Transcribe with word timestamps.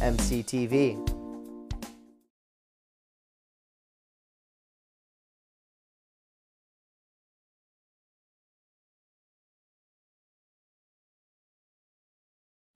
mctv. 0.00 1.20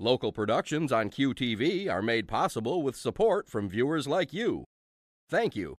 Local 0.00 0.32
productions 0.32 0.92
on 0.92 1.08
QTV 1.08 1.88
are 1.88 2.02
made 2.02 2.28
possible 2.28 2.82
with 2.82 2.94
support 2.96 3.48
from 3.48 3.68
viewers 3.70 4.06
like 4.06 4.32
you. 4.32 4.64
Thank 5.30 5.56
you. 5.56 5.76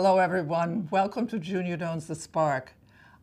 Hello, 0.00 0.18
everyone. 0.18 0.86
Welcome 0.92 1.26
to 1.26 1.40
Junia 1.40 1.76
Doan's 1.76 2.06
The 2.06 2.14
Spark. 2.14 2.72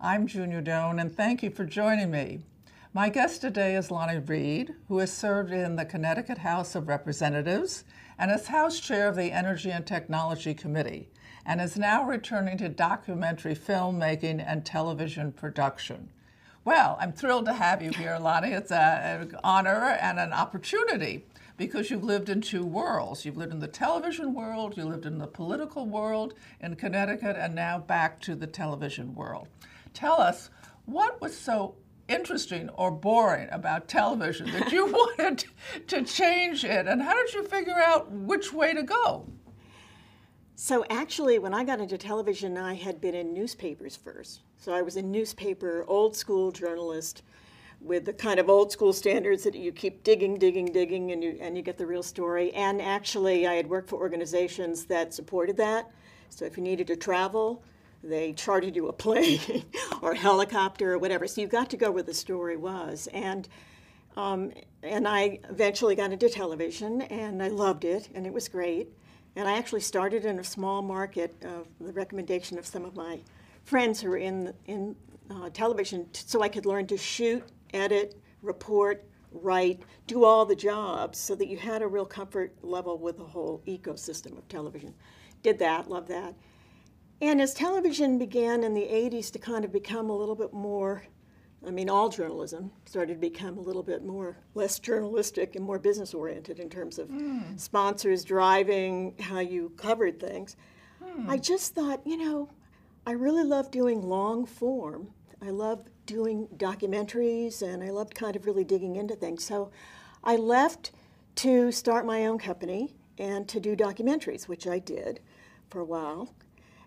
I'm 0.02 0.28
Junia 0.28 0.62
Doan, 0.62 1.00
and 1.00 1.09
thank 1.09 1.42
you 1.42 1.50
for 1.50 1.64
joining 1.64 2.12
me. 2.12 2.42
My 2.94 3.08
guest 3.08 3.40
today 3.40 3.78
is 3.78 3.92
Lonnie 3.92 4.20
Reed, 4.20 4.76
who 4.90 4.98
has 4.98 5.09
served 5.09 5.53
in 5.53 5.78
the 5.78 5.86
Connecticut 5.86 6.40
House 6.40 6.76
of 6.76 6.90
Representatives 6.90 7.86
and 8.20 8.30
is 8.30 8.48
House 8.48 8.81
Chair 8.81 9.08
of 9.08 9.16
the 9.16 9.31
Energy 9.31 9.72
and 9.72 9.88
Technology 9.88 10.53
Committee, 10.53 11.08
and 11.46 11.62
is 11.62 11.78
now 11.78 12.03
returning 12.03 12.58
to 12.58 12.68
documentary 12.68 13.56
filmmaking 13.56 14.44
and 14.46 14.66
television 14.66 15.31
production. 15.31 16.09
Well, 16.66 16.98
I'm 17.00 17.14
thrilled 17.14 17.46
to 17.46 17.53
have 17.53 17.81
you 17.81 17.92
here, 17.92 18.18
Lonnie. 18.20 18.52
It's 18.52 18.73
an 18.73 19.34
honor 19.46 19.98
and 20.02 20.20
an 20.20 20.34
opportunity 20.34 21.23
because 21.58 21.89
you've 21.89 22.03
lived 22.03 22.30
in 22.30 22.42
two 22.42 22.66
worlds. 22.66 23.25
You've 23.25 23.38
lived 23.38 23.53
in 23.53 23.59
the 23.59 23.67
television 23.67 24.34
world, 24.34 24.78
you 24.78 24.84
lived 24.86 25.06
in 25.06 25.17
the 25.17 25.28
political 25.28 25.86
world 25.86 26.34
in 26.59 26.75
Connecticut, 26.75 27.36
and 27.38 27.56
now 27.56 27.80
back 27.80 28.20
to 28.22 28.36
the 28.36 28.47
television 28.47 29.16
world. 29.16 29.47
Tell 29.94 30.20
us 30.20 30.50
what 30.86 31.22
was 31.22 31.38
so 31.38 31.75
interesting 32.08 32.70
or 32.70 32.92
boring 32.92 33.47
about 33.52 33.88
television 33.88 34.52
that 34.52 34.72
you 34.72 34.85
wanted 35.18 35.46
to 35.88 36.03
change 36.03 36.63
it, 36.63 36.88
and 36.88 37.02
how 37.02 37.16
did 37.16 37.34
you 37.34 37.44
figure 37.44 37.80
out 37.80 38.12
which 38.12 38.53
way 38.53 38.74
to 38.74 38.84
go? 38.84 39.25
So 40.57 40.85
actually, 40.90 41.40
when 41.40 41.53
I 41.53 41.66
got 41.66 41.81
into 41.81 41.97
television, 41.97 42.57
I 42.57 42.75
had 42.75 43.01
been 43.01 43.13
in 43.13 43.34
newspapers 43.34 43.96
first. 43.96 44.41
So 44.57 44.74
I 44.74 44.81
was 44.81 44.96
a 44.96 45.01
newspaper, 45.01 45.84
old 45.88 46.16
school 46.16 46.51
journalist 46.51 47.24
with 47.85 48.06
the 48.06 48.13
kind 48.13 48.40
of 48.40 48.50
old 48.50 48.72
school 48.72 48.91
standards 48.91 49.44
that 49.44 49.53
you 49.53 49.72
keep 49.72 50.03
digging, 50.03 50.40
digging, 50.40 50.66
digging, 50.66 51.12
and 51.12 51.23
you, 51.23 51.38
and 51.40 51.56
you 51.56 51.62
get 51.62 51.78
the 51.78 51.85
real 51.85 52.01
story. 52.01 52.51
And 52.53 52.81
actually, 52.81 53.46
I 53.46 53.53
had 53.53 53.69
worked 53.69 53.90
for 53.90 53.97
organizations 53.97 54.85
that 54.85 55.13
supported 55.13 55.56
that. 55.57 55.91
So 56.29 56.45
if 56.45 56.57
you 56.57 56.63
needed 56.63 56.88
to 56.88 56.95
travel, 56.95 57.63
they 58.03 58.34
chartered 58.34 58.75
you 58.75 58.88
a 58.88 58.94
plane 58.94 59.66
or 60.01 60.13
a 60.13 60.18
helicopter 60.18 60.94
or 60.94 60.97
whatever. 60.97 61.28
So 61.28 61.41
you 61.41 61.47
got 61.47 61.69
to 61.69 61.78
go 61.78 61.91
where 61.91 62.03
the 62.03 62.13
story 62.13 62.57
was. 62.57 63.07
And 63.13 63.47
um, 64.18 64.53
and 64.81 65.07
I 65.07 65.40
eventually 65.50 65.94
got 65.94 66.13
into 66.13 66.29
television, 66.29 67.01
and 67.01 67.44
I 67.44 67.50
loved 67.50 67.84
it, 67.84 68.07
and 68.16 68.25
it 68.25 68.31
was 68.31 68.47
great. 68.47 68.88
And 69.35 69.45
I 69.45 69.57
actually 69.57 69.81
started 69.81 70.24
in 70.24 70.40
a 70.40 70.44
small 70.44 70.81
market 70.81 71.35
of 71.44 71.68
the 71.81 71.91
recommendation 71.91 72.57
of 72.57 72.66
some 72.66 72.85
of 72.85 72.95
my 72.95 73.19
friends 73.66 74.00
who 74.00 74.09
were 74.09 74.18
in 74.18 74.53
in 74.68 74.95
uh, 75.29 75.50
television, 75.50 76.07
so 76.13 76.41
I 76.41 76.47
could 76.47 76.66
learn 76.66 76.88
to 76.88 76.97
shoot 76.97 77.44
edit, 77.75 78.16
report, 78.41 79.06
write, 79.31 79.81
do 80.08 80.24
all 80.24 80.46
the 80.46 80.56
jobs 80.56 81.19
so 81.19 81.36
that 81.36 81.47
you 81.47 81.58
had 81.58 81.81
a 81.81 81.88
real 81.88 82.06
comfort 82.06 82.56
level 82.63 82.97
with 82.97 83.18
the 83.18 83.24
whole 83.24 83.62
ecosystem 83.68 84.38
of 84.38 84.47
television. 84.47 84.94
Did 85.44 85.59
that, 85.59 85.90
love 85.90 86.08
that. 86.08 86.36
And 87.22 87.41
as 87.41 87.53
television 87.53 88.18
began 88.18 88.63
in 88.63 88.74
the 88.74 88.81
80s 88.81 89.31
to 89.31 89.40
kind 89.40 89.63
of 89.63 89.72
become 89.72 90.09
a 90.09 90.16
little 90.16 90.36
bit 90.36 90.53
more, 90.53 91.03
I 91.66 91.72
mean, 91.72 91.90
all 91.90 92.09
journalism 92.09 92.72
started 92.86 93.16
to 93.16 93.19
become 93.19 93.58
a 93.58 93.62
little 93.62 93.84
bit 93.84 94.03
more, 94.03 94.38
less 94.53 94.80
journalistic 94.80 95.56
and 95.56 95.66
more 95.66 95.80
business 95.80 96.13
oriented 96.13 96.59
in 96.59 96.69
terms 96.69 97.00
of 97.00 97.09
mm. 97.09 97.59
sponsors 97.59 98.24
driving 98.24 99.16
how 99.19 99.40
you 99.40 99.72
covered 99.78 100.19
things. 100.19 100.56
Mm. 101.03 101.30
I 101.30 101.38
just 101.38 101.74
thought, 101.74 102.02
you 102.06 102.18
know, 102.18 102.50
I 103.07 103.12
really 103.12 103.44
love 103.44 103.72
doing 103.72 104.02
long 104.02 104.46
form. 104.46 105.09
I 105.42 105.52
love 105.52 105.86
doing 106.06 106.48
documentaries 106.58 107.62
and 107.62 107.84
I 107.84 107.90
loved 107.90 108.16
kind 108.16 108.36
of 108.36 108.46
really 108.46 108.64
digging 108.64 108.96
into 108.96 109.16
things. 109.16 109.44
So 109.44 109.72
I 110.24 110.36
left 110.36 110.92
to 111.36 111.72
start 111.72 112.06
my 112.06 112.26
own 112.26 112.40
company 112.40 112.96
and 113.18 113.48
to 113.50 113.60
do 113.60 113.76
documentaries, 113.76 114.48
which 114.48 114.68
I 114.68 114.80
did 114.80 115.20
for 115.70 115.80
a 115.80 115.86
while. 115.86 116.34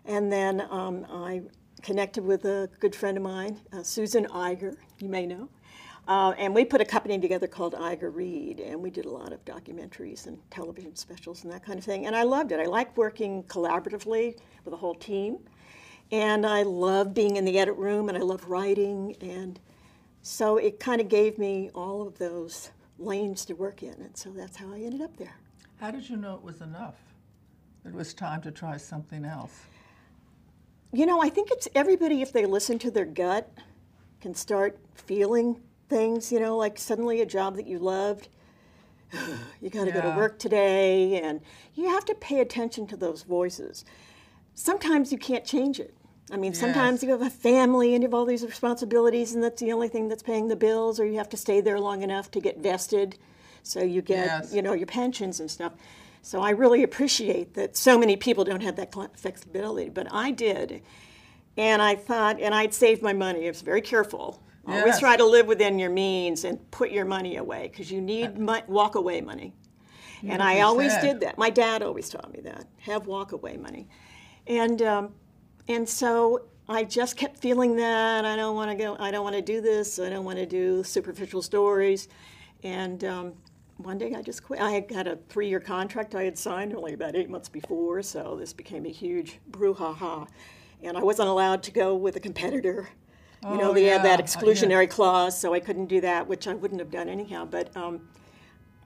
And 0.05 0.31
then 0.31 0.65
um, 0.69 1.05
I 1.09 1.41
connected 1.81 2.23
with 2.23 2.45
a 2.45 2.69
good 2.79 2.95
friend 2.95 3.17
of 3.17 3.23
mine, 3.23 3.59
uh, 3.71 3.83
Susan 3.83 4.25
Iger, 4.25 4.75
you 4.99 5.09
may 5.09 5.25
know. 5.25 5.49
Uh, 6.07 6.33
and 6.39 6.55
we 6.55 6.65
put 6.65 6.81
a 6.81 6.85
company 6.85 7.19
together 7.19 7.45
called 7.45 7.75
Iger 7.75 8.13
Reed, 8.13 8.59
and 8.59 8.81
we 8.81 8.89
did 8.89 9.05
a 9.05 9.09
lot 9.09 9.31
of 9.31 9.45
documentaries 9.45 10.25
and 10.25 10.39
television 10.49 10.95
specials 10.95 11.43
and 11.43 11.53
that 11.53 11.63
kind 11.63 11.77
of 11.77 11.85
thing. 11.85 12.07
And 12.07 12.15
I 12.15 12.23
loved 12.23 12.51
it. 12.51 12.59
I 12.59 12.65
like 12.65 12.97
working 12.97 13.43
collaboratively 13.43 14.39
with 14.65 14.73
a 14.73 14.77
whole 14.77 14.95
team. 14.95 15.37
And 16.11 16.45
I 16.45 16.63
love 16.63 17.13
being 17.13 17.35
in 17.35 17.45
the 17.45 17.59
edit 17.59 17.75
room 17.75 18.09
and 18.09 18.17
I 18.17 18.21
love 18.21 18.45
writing. 18.45 19.15
And 19.21 19.59
so 20.21 20.57
it 20.57 20.79
kind 20.79 20.99
of 20.99 21.07
gave 21.07 21.37
me 21.37 21.69
all 21.75 22.07
of 22.07 22.17
those 22.17 22.71
lanes 22.97 23.45
to 23.45 23.53
work 23.53 23.83
in. 23.83 23.93
And 23.93 24.17
so 24.17 24.29
that's 24.31 24.57
how 24.57 24.73
I 24.73 24.79
ended 24.79 25.01
up 25.01 25.15
there. 25.17 25.35
How 25.79 25.91
did 25.91 26.09
you 26.09 26.17
know 26.17 26.35
it 26.35 26.43
was 26.43 26.61
enough? 26.61 26.95
It 27.85 27.93
was 27.93 28.13
time 28.13 28.41
to 28.41 28.51
try 28.51 28.77
something 28.77 29.23
else. 29.23 29.61
You 30.91 31.05
know, 31.05 31.21
I 31.21 31.29
think 31.29 31.49
it's 31.51 31.67
everybody, 31.75 32.21
if 32.21 32.33
they 32.33 32.45
listen 32.45 32.79
to 32.79 32.91
their 32.91 33.05
gut, 33.05 33.51
can 34.21 34.33
start 34.33 34.77
feeling 34.95 35.61
things, 35.87 36.31
you 36.31 36.39
know, 36.39 36.57
like 36.57 36.77
suddenly 36.77 37.21
a 37.21 37.25
job 37.25 37.55
that 37.55 37.67
you 37.67 37.79
loved. 37.79 38.27
you 39.61 39.69
got 39.69 39.85
to 39.85 39.91
yeah. 39.91 40.01
go 40.01 40.11
to 40.11 40.17
work 40.17 40.39
today, 40.39 41.21
and 41.21 41.41
you 41.75 41.89
have 41.89 42.05
to 42.05 42.15
pay 42.15 42.39
attention 42.39 42.87
to 42.87 42.97
those 42.97 43.23
voices. 43.23 43.85
Sometimes 44.55 45.11
you 45.11 45.17
can't 45.17 45.45
change 45.45 45.79
it. 45.79 45.93
I 46.31 46.37
mean, 46.37 46.51
yes. 46.51 46.59
sometimes 46.59 47.03
you 47.03 47.09
have 47.09 47.21
a 47.21 47.29
family 47.29 47.93
and 47.93 48.03
you 48.03 48.07
have 48.07 48.13
all 48.13 48.25
these 48.25 48.43
responsibilities, 48.43 49.33
and 49.33 49.43
that's 49.43 49.61
the 49.61 49.71
only 49.71 49.87
thing 49.87 50.07
that's 50.07 50.23
paying 50.23 50.47
the 50.47 50.55
bills, 50.55 50.99
or 50.99 51.05
you 51.05 51.17
have 51.17 51.29
to 51.29 51.37
stay 51.37 51.61
there 51.61 51.79
long 51.79 52.01
enough 52.01 52.29
to 52.31 52.39
get 52.39 52.59
vested, 52.59 53.17
so 53.63 53.81
you 53.81 54.01
get 54.01 54.25
yes. 54.25 54.53
you 54.53 54.61
know 54.61 54.73
your 54.73 54.87
pensions 54.87 55.39
and 55.39 55.49
stuff. 55.49 55.73
So 56.21 56.41
I 56.41 56.51
really 56.51 56.83
appreciate 56.83 57.53
that 57.55 57.77
so 57.77 57.97
many 57.97 58.15
people 58.15 58.43
don't 58.43 58.61
have 58.61 58.75
that 58.75 58.93
flexibility, 59.17 59.89
but 59.89 60.07
I 60.11 60.31
did, 60.31 60.81
and 61.57 61.81
I 61.81 61.95
thought, 61.95 62.39
and 62.39 62.53
I'd 62.53 62.73
saved 62.73 63.01
my 63.01 63.13
money. 63.13 63.45
I 63.45 63.49
was 63.49 63.61
very 63.61 63.81
careful. 63.81 64.43
Yes. 64.67 64.81
Always 64.81 64.99
try 64.99 65.17
to 65.17 65.25
live 65.25 65.47
within 65.47 65.79
your 65.79 65.89
means 65.89 66.43
and 66.43 66.69
put 66.69 66.91
your 66.91 67.05
money 67.05 67.37
away 67.37 67.69
because 67.71 67.91
you 67.91 68.01
need 68.01 68.37
mo- 68.37 68.61
walk 68.67 68.95
away 68.95 69.21
money. 69.21 69.53
And 70.27 70.43
I 70.43 70.61
always 70.61 70.91
said. 70.91 71.01
did 71.01 71.19
that. 71.21 71.37
My 71.37 71.49
dad 71.49 71.81
always 71.81 72.09
taught 72.09 72.31
me 72.31 72.41
that. 72.41 72.65
Have 72.79 73.07
walk 73.07 73.31
away 73.31 73.57
money. 73.57 73.87
And 74.47 74.81
um, 74.81 75.13
and 75.69 75.87
so 75.87 76.45
I 76.67 76.83
just 76.83 77.15
kept 77.15 77.37
feeling 77.37 77.75
that 77.77 78.25
I 78.25 78.35
don't 78.35 78.55
want 78.55 78.71
to 78.71 78.75
go, 78.75 78.97
I 78.99 79.11
don't 79.11 79.23
want 79.23 79.35
to 79.35 79.41
do 79.41 79.61
this, 79.61 79.99
I 79.99 80.09
don't 80.09 80.25
want 80.25 80.37
to 80.37 80.45
do 80.45 80.83
superficial 80.83 81.41
stories. 81.41 82.07
And 82.63 83.03
um, 83.05 83.33
one 83.77 83.97
day 83.97 84.13
I 84.15 84.21
just 84.21 84.43
quit. 84.43 84.59
I 84.59 84.85
had 84.91 85.07
a 85.07 85.17
three 85.29 85.47
year 85.47 85.59
contract 85.59 86.15
I 86.15 86.23
had 86.23 86.37
signed 86.37 86.75
only 86.75 86.93
about 86.93 87.15
eight 87.15 87.29
months 87.29 87.49
before, 87.49 88.01
so 88.01 88.35
this 88.35 88.51
became 88.51 88.85
a 88.85 88.89
huge 88.89 89.39
brouhaha. 89.51 90.27
And 90.83 90.97
I 90.97 91.03
wasn't 91.03 91.29
allowed 91.29 91.63
to 91.63 91.71
go 91.71 91.95
with 91.95 92.15
a 92.15 92.19
competitor. 92.19 92.89
you 93.43 93.57
know, 93.57 93.71
Oh, 93.71 93.73
they 93.73 93.85
had 93.85 94.03
that 94.03 94.19
yeah, 94.19 94.25
uh, 94.25 94.27
exclusionary 94.27 94.89
clause, 94.89 95.39
so 95.39 95.53
I 95.53 95.59
couldn't 95.59 95.85
do 95.85 96.01
that, 96.01 96.27
which 96.27 96.47
I 96.47 96.55
wouldn't 96.55 96.79
have 96.79 96.91
done 96.91 97.07
anyhow. 97.09 97.45
But 97.45 97.75
um, 97.77 98.07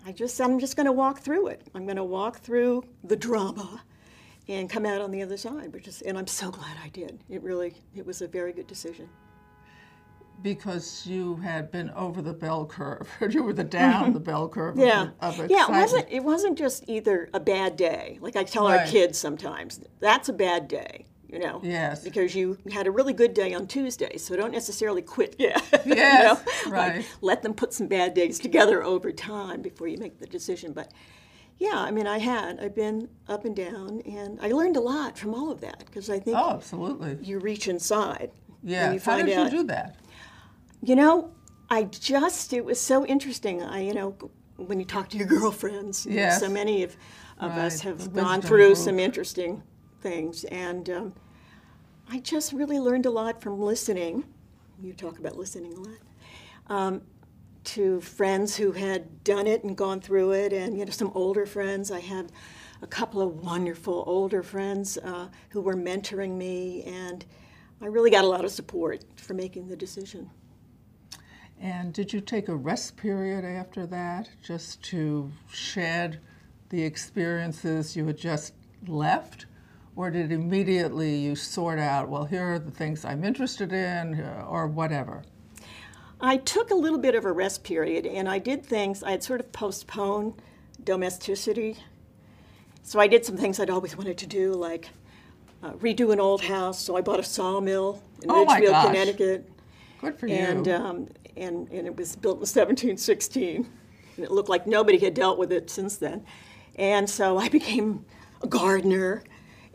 I 0.05 0.11
just, 0.11 0.39
I'm 0.41 0.59
just 0.59 0.75
going 0.75 0.85
to 0.85 0.91
walk 0.91 1.19
through 1.19 1.47
it. 1.47 1.61
I'm 1.73 1.85
going 1.85 1.97
to 1.97 2.03
walk 2.03 2.39
through 2.39 2.83
the 3.03 3.15
drama 3.15 3.83
and 4.47 4.69
come 4.69 4.85
out 4.85 5.01
on 5.01 5.11
the 5.11 5.21
other 5.21 5.37
side, 5.37 5.73
which 5.73 5.87
is, 5.87 6.01
and 6.01 6.17
I'm 6.17 6.27
so 6.27 6.51
glad 6.51 6.77
I 6.83 6.89
did. 6.89 7.23
It 7.29 7.41
really, 7.43 7.75
it 7.95 8.05
was 8.05 8.21
a 8.21 8.27
very 8.27 8.51
good 8.53 8.67
decision. 8.67 9.09
Because 10.41 11.05
you 11.07 11.37
had 11.37 11.71
been 11.71 11.89
over 11.91 12.21
the 12.21 12.33
bell 12.33 12.65
curve, 12.65 13.07
you 13.29 13.43
were 13.43 13.53
the 13.53 13.63
mm-hmm. 13.63 13.69
down 13.69 14.13
the 14.13 14.19
bell 14.19 14.49
curve 14.49 14.77
of- 14.77 14.83
Yeah, 14.83 15.09
of, 15.21 15.37
yeah. 15.49 15.65
It 15.65 15.69
wasn't. 15.69 16.07
It 16.09 16.23
wasn't 16.23 16.57
just 16.57 16.83
either 16.87 17.29
a 17.33 17.39
bad 17.39 17.77
day. 17.77 18.17
Like 18.19 18.35
I 18.35 18.43
tell 18.43 18.67
our 18.67 18.85
kids 18.85 19.17
sometimes, 19.17 19.79
that's 19.99 20.27
a 20.29 20.33
bad 20.33 20.67
day. 20.67 21.05
You 21.29 21.39
know. 21.39 21.61
Yes. 21.63 22.03
Because 22.03 22.35
you 22.35 22.59
had 22.71 22.85
a 22.85 22.91
really 22.91 23.13
good 23.13 23.33
day 23.33 23.53
on 23.55 23.65
Tuesday, 23.65 24.17
so 24.17 24.35
don't 24.35 24.51
necessarily 24.51 25.01
quit. 25.01 25.35
Yeah. 25.39 25.59
you 25.83 25.95
Yes, 25.95 26.43
know? 26.65 26.71
right. 26.71 26.97
Like, 26.97 27.05
let 27.21 27.41
them 27.41 27.55
put 27.55 27.73
some 27.73 27.87
bad 27.87 28.13
days 28.13 28.37
together 28.37 28.83
over 28.83 29.11
time 29.11 29.61
before 29.63 29.87
you 29.87 29.97
make 29.97 30.19
the 30.19 30.27
decision. 30.27 30.73
But 30.73 30.91
yeah, 31.63 31.79
I 31.87 31.91
mean, 31.91 32.07
I 32.07 32.19
had. 32.19 32.59
I've 32.59 32.75
been 32.75 32.97
up 33.27 33.45
and 33.45 33.55
down, 33.55 34.01
and 34.05 34.37
I 34.41 34.49
learned 34.51 34.75
a 34.77 34.81
lot 34.81 35.17
from 35.17 35.33
all 35.33 35.49
of 35.49 35.61
that 35.61 35.79
because 35.85 36.09
I 36.09 36.19
think 36.19 36.37
Oh, 36.37 36.51
absolutely. 36.51 37.17
you 37.21 37.39
reach 37.39 37.67
inside. 37.67 38.31
Yeah. 38.63 38.85
And 38.85 38.93
you 38.95 38.99
How 38.99 39.05
find 39.17 39.27
did 39.27 39.37
out, 39.37 39.51
you 39.51 39.59
do 39.59 39.63
that? 39.67 39.95
you 40.81 40.95
know, 40.95 41.31
I 41.69 41.83
just, 41.83 42.51
it 42.53 42.65
was 42.65 42.79
so 42.79 43.05
interesting. 43.05 43.63
I, 43.63 43.79
you 43.81 43.93
know, 43.93 44.09
when 44.57 44.77
you 44.79 44.85
talk 44.85 45.07
to 45.11 45.17
your 45.17 45.27
girlfriends, 45.37 46.05
you 46.05 46.17
know, 46.17 46.29
so 46.37 46.49
many 46.49 46.83
of, 46.83 46.95
of 47.39 47.51
us 47.53 47.79
have 47.81 48.13
gone 48.13 48.41
through 48.41 48.67
group. 48.67 48.77
some 48.77 48.99
interesting 48.99 49.63
things. 50.01 50.43
And 50.45 50.89
um, 50.89 51.13
I 52.09 52.19
just 52.19 52.51
really 52.51 52.79
learned 52.79 53.05
a 53.05 53.09
lot 53.11 53.41
from 53.41 53.61
listening. 53.61 54.25
You 54.81 54.91
talk 54.93 55.17
about 55.19 55.37
listening 55.37 55.73
a 55.73 55.79
lot. 55.79 55.99
Um, 56.67 57.01
to 57.65 58.01
friends 58.01 58.55
who 58.55 58.71
had 58.71 59.23
done 59.23 59.47
it 59.47 59.63
and 59.63 59.75
gone 59.77 60.01
through 60.01 60.31
it, 60.31 60.53
and 60.53 60.77
you 60.77 60.85
know 60.85 60.91
some 60.91 61.11
older 61.15 61.45
friends. 61.45 61.91
I 61.91 61.99
had 61.99 62.31
a 62.81 62.87
couple 62.87 63.21
of 63.21 63.43
wonderful 63.43 64.03
older 64.05 64.43
friends 64.43 64.97
uh, 64.97 65.29
who 65.49 65.61
were 65.61 65.75
mentoring 65.75 66.37
me, 66.37 66.83
and 66.83 67.25
I 67.81 67.85
really 67.85 68.11
got 68.11 68.23
a 68.23 68.27
lot 68.27 68.45
of 68.45 68.51
support 68.51 69.03
for 69.15 69.33
making 69.33 69.67
the 69.67 69.75
decision. 69.75 70.29
And 71.59 71.93
did 71.93 72.11
you 72.11 72.19
take 72.19 72.49
a 72.49 72.55
rest 72.55 72.97
period 72.97 73.45
after 73.45 73.85
that 73.87 74.29
just 74.41 74.83
to 74.83 75.31
shed 75.49 76.19
the 76.69 76.83
experiences 76.83 77.95
you 77.95 78.05
had 78.05 78.17
just 78.17 78.53
left? 78.85 79.45
Or 79.95 80.09
did 80.09 80.31
immediately 80.31 81.15
you 81.15 81.35
sort 81.35 81.79
out, 81.79 82.09
well, 82.09 82.25
here 82.25 82.55
are 82.55 82.59
the 82.59 82.71
things 82.71 83.05
I'm 83.05 83.23
interested 83.23 83.71
in, 83.71 84.19
uh, 84.19 84.45
or 84.49 84.67
whatever? 84.67 85.23
I 86.21 86.37
took 86.37 86.71
a 86.71 86.75
little 86.75 86.99
bit 86.99 87.15
of 87.15 87.25
a 87.25 87.31
rest 87.31 87.63
period 87.63 88.05
and 88.05 88.29
I 88.29 88.39
did 88.39 88.65
things, 88.65 89.03
I 89.03 89.11
had 89.11 89.23
sort 89.23 89.39
of 89.39 89.51
postponed 89.51 90.35
domesticity. 90.83 91.77
So 92.81 92.99
I 92.99 93.07
did 93.07 93.25
some 93.25 93.37
things 93.37 93.59
I'd 93.59 93.69
always 93.69 93.97
wanted 93.97 94.17
to 94.19 94.27
do, 94.27 94.53
like 94.53 94.89
uh, 95.61 95.71
redo 95.73 96.11
an 96.11 96.19
old 96.19 96.41
house. 96.43 96.79
So 96.79 96.95
I 96.97 97.01
bought 97.01 97.19
a 97.19 97.23
sawmill 97.23 98.01
in 98.21 98.29
Oh. 98.29 98.45
Connecticut. 98.45 99.49
Good 100.01 100.19
for 100.19 100.27
And, 100.27 100.67
you. 100.67 100.73
um, 100.73 101.07
and, 101.37 101.69
and 101.71 101.87
it 101.87 101.95
was 101.95 102.15
built 102.15 102.35
in 102.35 102.41
1716. 102.41 103.69
And 104.17 104.25
it 104.25 104.31
looked 104.31 104.49
like 104.49 104.67
nobody 104.67 104.97
had 104.97 105.13
dealt 105.13 105.37
with 105.39 105.51
it 105.51 105.69
since 105.69 105.97
then. 105.97 106.25
And 106.75 107.09
so 107.09 107.37
I 107.37 107.49
became 107.59 108.05
a 108.41 108.47
gardener. 108.47 109.23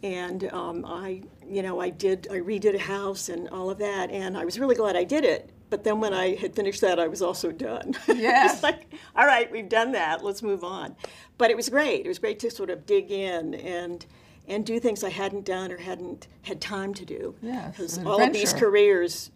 And 0.02 0.52
um, 0.52 0.84
I, 0.86 1.22
you 1.46 1.62
know, 1.62 1.80
I 1.80 1.88
did, 1.90 2.28
I 2.30 2.36
redid 2.36 2.74
a 2.74 2.78
house 2.78 3.28
and 3.30 3.48
all 3.48 3.70
of 3.70 3.78
that. 3.78 4.10
And 4.10 4.36
I 4.36 4.44
was 4.44 4.58
really 4.58 4.76
glad 4.76 4.96
I 4.96 5.04
did 5.04 5.24
it. 5.24 5.50
But 5.70 5.84
then 5.84 6.00
when 6.00 6.14
I 6.14 6.34
had 6.34 6.54
finished 6.54 6.80
that, 6.80 6.98
I 6.98 7.08
was 7.08 7.22
also 7.22 7.52
done. 7.52 7.94
Yes. 8.08 8.54
it's 8.54 8.62
like, 8.62 8.92
all 9.14 9.26
right, 9.26 9.50
we've 9.50 9.68
done 9.68 9.92
that. 9.92 10.24
Let's 10.24 10.42
move 10.42 10.64
on. 10.64 10.96
But 11.36 11.50
it 11.50 11.56
was 11.56 11.68
great. 11.68 12.04
It 12.04 12.08
was 12.08 12.18
great 12.18 12.38
to 12.40 12.50
sort 12.50 12.70
of 12.70 12.86
dig 12.86 13.10
in 13.10 13.54
and 13.54 14.04
and 14.48 14.64
do 14.64 14.80
things 14.80 15.04
I 15.04 15.10
hadn't 15.10 15.44
done 15.44 15.70
or 15.70 15.76
hadn't 15.76 16.26
had 16.42 16.58
time 16.58 16.94
to 16.94 17.04
do. 17.04 17.34
Yes, 17.42 17.76
Because 17.76 17.98
all 17.98 18.22
of 18.22 18.32
these 18.32 18.54
careers 18.54 19.30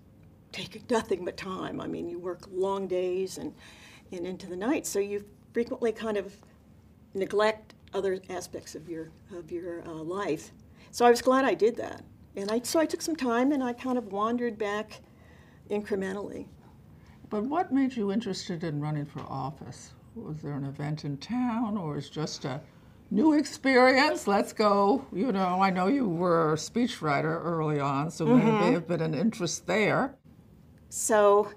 take 0.52 0.90
nothing 0.90 1.24
but 1.24 1.36
time. 1.36 1.82
I 1.82 1.86
mean, 1.86 2.08
you 2.08 2.18
work 2.18 2.48
long 2.50 2.86
days 2.88 3.36
and, 3.36 3.52
and 4.10 4.26
into 4.26 4.46
the 4.46 4.56
night, 4.56 4.86
so 4.86 4.98
you 5.00 5.24
frequently 5.52 5.92
kind 5.92 6.16
of 6.16 6.34
neglect 7.12 7.74
other 7.92 8.20
aspects 8.30 8.74
of 8.74 8.88
your 8.88 9.10
of 9.36 9.52
your 9.52 9.86
uh, 9.86 9.92
life. 9.92 10.50
So 10.90 11.04
I 11.04 11.10
was 11.10 11.20
glad 11.20 11.44
I 11.44 11.54
did 11.54 11.76
that, 11.76 12.02
and 12.34 12.50
I 12.50 12.60
so 12.64 12.80
I 12.80 12.86
took 12.86 13.02
some 13.02 13.16
time 13.16 13.52
and 13.52 13.62
I 13.62 13.74
kind 13.74 13.98
of 13.98 14.12
wandered 14.12 14.56
back 14.58 15.00
incrementally. 15.70 16.46
But 17.30 17.44
what 17.44 17.72
made 17.72 17.96
you 17.96 18.12
interested 18.12 18.62
in 18.62 18.80
running 18.80 19.06
for 19.06 19.20
office? 19.20 19.92
Was 20.14 20.42
there 20.42 20.52
an 20.52 20.64
event 20.64 21.04
in 21.04 21.16
town, 21.16 21.78
or 21.78 21.96
is 21.96 22.10
just 22.10 22.44
a 22.44 22.60
new 23.10 23.32
experience? 23.32 24.26
Let's 24.26 24.52
go. 24.52 25.06
You 25.12 25.32
know, 25.32 25.62
I 25.62 25.70
know 25.70 25.86
you 25.86 26.06
were 26.06 26.52
a 26.52 26.56
speechwriter 26.56 27.42
early 27.42 27.80
on, 27.80 28.10
so 28.10 28.26
there 28.26 28.36
may 28.36 28.72
have 28.72 28.86
been 28.86 29.00
an 29.00 29.14
interest 29.14 29.66
there. 29.66 30.14
So. 30.88 31.50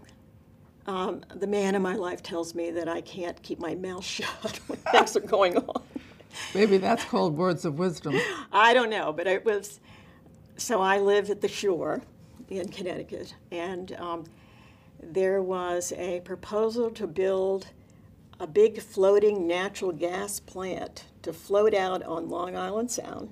Um, 0.88 1.24
the 1.34 1.48
man 1.48 1.74
in 1.74 1.82
my 1.82 1.96
life 1.96 2.22
tells 2.22 2.54
me 2.54 2.70
that 2.70 2.88
I 2.88 3.02
can't 3.02 3.42
keep 3.42 3.58
my 3.60 3.74
mouth 3.74 4.04
shut 4.06 4.60
when 4.68 4.78
things 4.92 5.18
are 5.18 5.20
going 5.20 5.58
on. 5.58 5.82
Maybe 6.54 6.78
that's 6.78 7.04
called 7.06 7.36
words 7.36 7.66
of 7.66 7.80
wisdom. 7.80 8.20
I 8.52 8.76
don't 8.76 8.92
know, 8.92 9.12
but 9.12 9.26
it 9.26 9.44
was. 9.46 9.80
So 10.58 10.82
I 10.82 11.00
live 11.00 11.32
at 11.32 11.42
the 11.42 11.48
shore 11.48 12.04
in 12.50 12.70
Connecticut, 12.70 13.36
and 13.52 13.92
um, 13.94 14.26
there 15.02 15.42
was 15.42 15.92
a 15.98 16.22
proposal 16.22 16.90
to 16.92 17.08
build 17.08 17.68
a 18.40 18.48
big 18.48 18.82
floating 18.82 19.48
natural 19.48 19.92
gas 19.92 20.40
plant 20.40 21.06
to 21.22 21.32
float 21.34 21.74
out 21.74 22.04
on 22.04 22.30
Long 22.30 22.56
Island 22.56 22.92
Sound, 22.92 23.30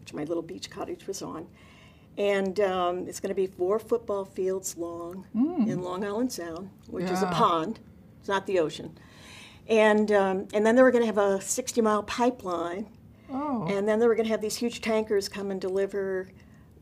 which 0.00 0.12
my 0.12 0.24
little 0.24 0.42
beach 0.42 0.70
cottage 0.70 1.06
was 1.06 1.22
on. 1.22 1.46
And 2.18 2.60
um, 2.60 3.06
it's 3.08 3.20
going 3.20 3.28
to 3.30 3.34
be 3.34 3.46
four 3.46 3.78
football 3.78 4.24
fields 4.24 4.76
long 4.76 5.26
in 5.68 5.82
Long 5.82 6.04
Island 6.04 6.32
Sound, 6.32 6.70
which 6.88 7.04
is 7.10 7.22
a 7.22 7.26
pond. 7.26 7.78
It's 8.20 8.28
not 8.28 8.46
the 8.46 8.58
ocean. 8.58 8.96
And, 9.68 10.10
um, 10.12 10.48
and 10.54 10.64
then 10.64 10.76
they 10.76 10.82
were 10.82 10.90
going 10.90 11.02
to 11.02 11.06
have 11.06 11.18
a 11.18 11.40
60 11.40 11.80
mile 11.82 12.02
pipeline 12.02 12.86
Oh, 13.30 13.66
and 13.68 13.88
then 13.88 13.98
they 13.98 14.06
were 14.06 14.14
going 14.14 14.26
to 14.26 14.30
have 14.30 14.40
these 14.40 14.56
huge 14.56 14.80
tankers 14.80 15.28
come 15.28 15.50
and 15.50 15.60
deliver 15.60 16.28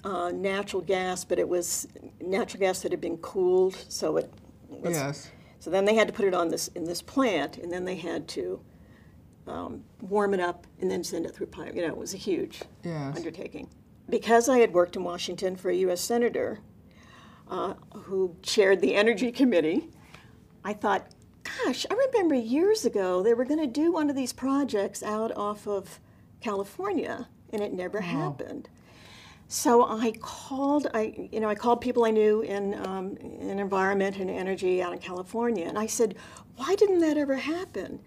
uh, 0.05 0.31
natural 0.33 0.83
gas, 0.83 1.25
but 1.25 1.39
it 1.39 1.49
was 1.49 1.89
natural 2.20 2.61
gas 2.61 2.81
that 2.82 2.93
had 2.93 3.01
been 3.01 3.17
cooled, 3.19 3.75
so 3.89 4.17
it 4.19 4.31
was. 4.69 4.93
yes. 4.96 5.31
So 5.58 5.70
then 5.70 5.87
they 5.87 5.94
had 5.94 6.06
to 6.08 6.13
put 6.13 6.27
it 6.27 6.34
on 6.34 6.49
this 6.49 6.69
in 6.69 6.84
this 6.84 7.01
plant, 7.01 7.56
and 7.56 7.73
then 7.73 7.84
they 7.87 7.96
had 7.96 8.29
to 8.29 8.61
um, 9.46 9.82
warm 10.03 10.34
it 10.34 10.41
up 10.41 10.67
and 10.81 10.91
then 10.91 11.03
send 11.03 11.25
it 11.27 11.34
through 11.34 11.46
pipe. 11.46 11.75
You 11.75 11.82
know, 11.82 11.89
it 11.89 11.96
was 11.96 12.13
a 12.15 12.19
huge 12.19 12.61
Yes. 12.82 13.17
undertaking. 13.17 13.69
Because 14.08 14.49
I 14.51 14.58
had 14.58 14.75
worked 14.75 14.96
in 14.96 15.05
Washington 15.05 15.56
for 15.56 15.70
a 15.70 15.75
U.S. 15.77 16.03
senator 16.03 16.61
uh, 17.49 17.75
who 17.94 18.37
chaired 18.43 18.82
the 18.82 18.94
Energy 18.94 19.32
Committee, 19.32 19.89
I 20.63 20.75
thought, 20.75 21.06
gosh, 21.65 21.87
I 21.91 21.94
remember 21.94 22.34
years 22.34 22.84
ago 22.84 23.23
they 23.23 23.32
were 23.32 23.44
going 23.46 23.61
to 23.61 23.67
do 23.67 23.91
one 23.93 24.11
of 24.11 24.17
these 24.17 24.32
projects 24.34 25.03
out 25.03 25.32
off 25.37 25.67
of 25.67 26.01
California, 26.43 27.29
and 27.51 27.63
it 27.63 27.73
never 27.73 28.03
happened. 28.03 28.69
So 29.55 29.87
I 29.89 30.11
called, 30.20 30.89
I 30.94 31.29
you 31.31 31.39
know, 31.39 31.49
I 31.49 31.55
called 31.55 31.81
people 31.81 32.05
I 32.05 32.11
knew 32.11 32.41
in 32.41 32.75
um, 32.84 33.17
in 33.17 33.61
environment 33.61 34.17
and 34.17 34.29
energy 34.29 34.82
out 34.82 34.93
in 34.93 34.99
California, 34.99 35.65
and 35.69 35.79
I 35.79 35.87
said, 35.87 36.17
why 36.56 36.75
didn't 36.75 36.99
that 36.99 37.17
ever 37.17 37.37
happen? 37.37 38.01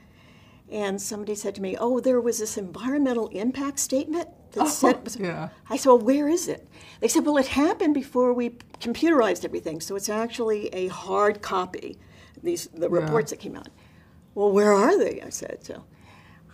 And 0.69 1.01
somebody 1.01 1.35
said 1.35 1.55
to 1.55 1.61
me, 1.61 1.77
oh, 1.79 2.01
there 2.01 2.19
was 2.19 2.39
this 2.39 2.57
environmental 2.57 3.29
impact 3.29 3.79
statement 3.79 4.27
that 4.51 4.67
said 4.67 5.01
was. 5.05 5.15
yeah. 5.19 5.47
I 5.69 5.77
said, 5.77 5.87
well, 5.87 5.99
where 5.99 6.27
is 6.27 6.49
it? 6.49 6.67
They 6.99 7.07
said, 7.07 7.25
well, 7.25 7.37
it 7.37 7.47
happened 7.47 7.93
before 7.93 8.33
we 8.33 8.49
computerized 8.81 9.45
everything, 9.45 9.79
so 9.79 9.95
it's 9.95 10.09
actually 10.09 10.67
a 10.73 10.87
hard 10.87 11.41
copy. 11.41 11.97
These 12.43 12.67
the 12.73 12.89
Yeah. 12.89 12.95
reports 12.99 13.29
that 13.31 13.39
came 13.39 13.55
out. 13.55 13.69
Well, 14.35 14.51
where 14.51 14.73
are 14.73 14.97
they? 14.97 15.21
I 15.21 15.29
said. 15.29 15.63
So, 15.63 15.85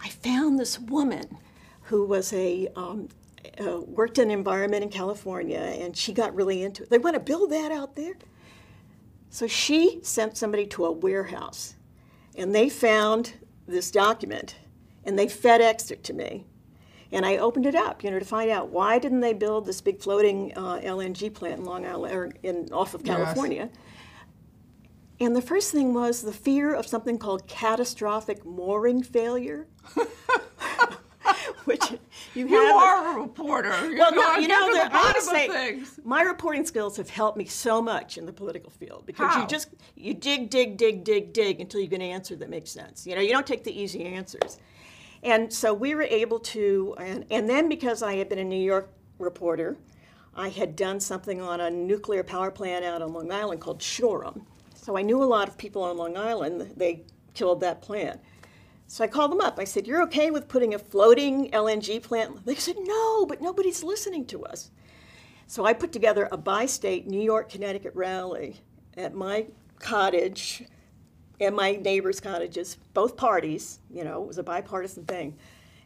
I 0.03 0.09
found 0.09 0.59
this 0.59 0.77
woman 0.79 1.39
who 1.87 2.05
was 2.05 2.31
a 2.31 2.67
um, 2.75 3.09
uh, 3.65 3.81
worked 3.81 4.17
in 4.17 4.31
environment 4.31 4.83
in 4.83 4.89
California, 4.89 5.59
and 5.59 5.95
she 5.95 6.13
got 6.13 6.33
really 6.35 6.63
into 6.63 6.83
it. 6.83 6.89
They 6.89 6.97
want 6.97 7.15
to 7.15 7.19
build 7.19 7.51
that 7.51 7.71
out 7.71 7.95
there. 7.95 8.13
So 9.29 9.47
she 9.47 9.99
sent 10.03 10.37
somebody 10.37 10.65
to 10.67 10.85
a 10.85 10.91
warehouse, 10.91 11.75
and 12.35 12.53
they 12.53 12.69
found 12.69 13.33
this 13.67 13.89
document, 13.91 14.55
and 15.03 15.17
they 15.17 15.25
FedExed 15.27 15.91
it 15.91 16.03
to 16.05 16.13
me. 16.13 16.45
And 17.11 17.25
I 17.25 17.37
opened 17.37 17.67
it 17.67 17.75
up, 17.75 18.03
you 18.03 18.09
know, 18.09 18.17
to 18.17 18.25
find 18.25 18.49
out 18.49 18.69
why 18.69 18.97
didn't 18.97 19.19
they 19.19 19.33
build 19.33 19.65
this 19.65 19.81
big 19.81 19.99
floating 20.01 20.51
uh, 20.55 20.79
LNG 20.83 21.31
plant 21.33 21.59
in 21.59 21.65
Long 21.65 21.85
Island 21.85 22.15
or 22.15 22.31
in 22.41 22.69
off 22.71 22.95
of 22.95 23.05
Yes. 23.05 23.15
California? 23.17 23.69
And 25.19 25.35
the 25.35 25.41
first 25.41 25.71
thing 25.71 25.93
was 25.93 26.21
the 26.23 26.33
fear 26.33 26.73
of 26.73 26.87
something 26.87 27.19
called 27.19 27.47
catastrophic 27.47 28.43
mooring 28.43 29.03
failure, 29.03 29.67
which 31.65 31.83
You, 32.35 32.47
a- 32.47 32.73
are 32.73 33.17
a 33.17 33.21
reporter. 33.21 33.89
You 33.89 33.97
Well, 33.97 34.11
know, 34.13 34.21
no, 34.21 34.37
you 34.37 34.47
know, 34.47 34.73
the, 34.73 34.83
the 34.85 34.89
bottom 34.89 35.13
to 35.13 35.21
say, 35.21 35.47
things. 35.47 35.99
my 36.03 36.21
reporting 36.21 36.65
skills 36.65 36.97
have 36.97 37.09
helped 37.09 37.37
me 37.37 37.45
so 37.45 37.81
much 37.81 38.17
in 38.17 38.25
the 38.25 38.33
political 38.33 38.71
field 38.71 39.05
because 39.05 39.33
How? 39.33 39.41
you 39.41 39.47
just 39.47 39.69
you 39.95 40.13
dig, 40.13 40.49
dig, 40.49 40.77
dig, 40.77 41.03
dig, 41.03 41.33
dig 41.33 41.61
until 41.61 41.79
you 41.81 41.87
get 41.87 41.97
an 41.97 42.01
answer 42.03 42.35
that 42.35 42.49
makes 42.49 42.71
sense. 42.71 43.05
You 43.05 43.15
know, 43.15 43.21
you 43.21 43.31
don't 43.31 43.45
take 43.47 43.63
the 43.63 43.77
easy 43.77 44.03
answers. 44.05 44.57
And 45.21 45.51
so 45.53 45.73
we 45.73 45.95
were 45.95 46.03
able 46.03 46.39
to, 46.39 46.95
and, 46.99 47.25
and 47.31 47.49
then 47.49 47.69
because 47.69 48.03
I 48.03 48.15
had 48.15 48.27
been 48.29 48.39
a 48.39 48.43
New 48.43 48.61
York 48.61 48.89
reporter, 49.19 49.77
I 50.35 50.49
had 50.49 50.75
done 50.75 50.99
something 50.99 51.39
on 51.41 51.61
a 51.61 51.69
nuclear 51.69 52.23
power 52.23 52.51
plant 52.51 52.83
out 52.83 53.01
on 53.01 53.13
Long 53.13 53.31
Island 53.31 53.61
called 53.61 53.81
Shoreham. 53.81 54.45
So 54.75 54.97
I 54.97 55.01
knew 55.01 55.23
a 55.23 55.25
lot 55.25 55.47
of 55.47 55.57
people 55.57 55.83
on 55.83 55.95
Long 55.95 56.17
Island. 56.17 56.73
They 56.75 57.03
killed 57.35 57.61
that 57.61 57.81
plant. 57.81 58.19
So 58.93 59.03
I 59.03 59.07
called 59.07 59.31
them 59.31 59.41
up. 59.41 59.57
I 59.57 59.63
said, 59.63 59.87
You're 59.87 60.03
okay 60.03 60.29
with 60.29 60.47
putting 60.47 60.75
a 60.75 60.77
floating 60.77 61.49
LNG 61.49 62.03
plant? 62.03 62.45
They 62.45 62.53
said, 62.53 62.75
No, 62.79 63.25
but 63.25 63.41
nobody's 63.41 63.81
listening 63.81 64.23
to 64.27 64.45
us. 64.45 64.69
So 65.47 65.65
I 65.65 65.73
put 65.73 65.91
together 65.91 66.29
a 66.31 66.37
bi 66.37 66.67
state 66.67 67.07
New 67.07 67.19
York 67.19 67.49
Connecticut 67.49 67.93
rally 67.95 68.61
at 68.95 69.15
my 69.15 69.47
cottage 69.79 70.65
and 71.39 71.55
my 71.55 71.71
neighbors' 71.71 72.19
cottages, 72.19 72.77
both 72.93 73.17
parties, 73.17 73.79
you 73.89 74.03
know, 74.03 74.21
it 74.21 74.27
was 74.27 74.37
a 74.37 74.43
bipartisan 74.43 75.05
thing. 75.05 75.37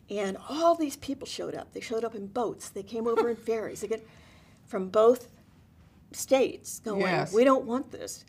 And 0.09 0.35
all 0.49 0.75
these 0.75 0.97
people 0.97 1.25
showed 1.25 1.55
up. 1.55 1.71
They 1.71 1.79
showed 1.79 2.03
up 2.03 2.13
in 2.13 2.27
boats, 2.27 2.67
they 2.67 2.83
came 2.83 3.07
over 3.07 3.29
in 3.29 3.35
ferries. 3.47 3.79
They 3.79 3.87
get 3.87 4.05
from 4.65 4.89
both 4.89 5.29
states 6.11 6.81
going, 6.81 6.99
Yes. 6.99 7.31
We 7.31 7.45
don't 7.45 7.63
want 7.63 7.89
this. 7.89 8.25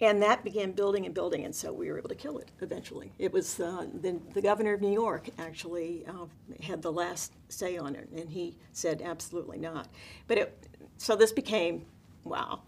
And 0.00 0.22
that 0.22 0.44
began 0.44 0.72
building 0.72 1.06
and 1.06 1.14
building, 1.14 1.44
and 1.44 1.54
so 1.54 1.72
we 1.72 1.90
were 1.90 1.98
able 1.98 2.08
to 2.08 2.14
kill 2.14 2.38
it 2.38 2.50
eventually. 2.60 3.12
It 3.18 3.32
was 3.32 3.58
uh, 3.58 3.86
the, 4.00 4.20
the 4.32 4.40
governor 4.40 4.74
of 4.74 4.80
New 4.80 4.92
York 4.92 5.28
actually 5.38 6.04
uh, 6.06 6.26
had 6.62 6.82
the 6.82 6.92
last 6.92 7.32
say 7.48 7.76
on 7.76 7.96
it, 7.96 8.08
and 8.14 8.28
he 8.30 8.56
said 8.72 9.02
absolutely 9.04 9.58
not. 9.58 9.88
But 10.28 10.38
it, 10.38 10.68
so 10.98 11.16
this 11.16 11.32
became, 11.32 11.84
wow. 12.22 12.60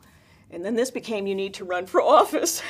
And 0.51 0.65
then 0.65 0.75
this 0.75 0.91
became, 0.91 1.29
you 1.29 1.37
need 1.37 1.55
to 1.55 1.65
run 1.65 1.87
for 1.87 2.03
office, 2.19 2.63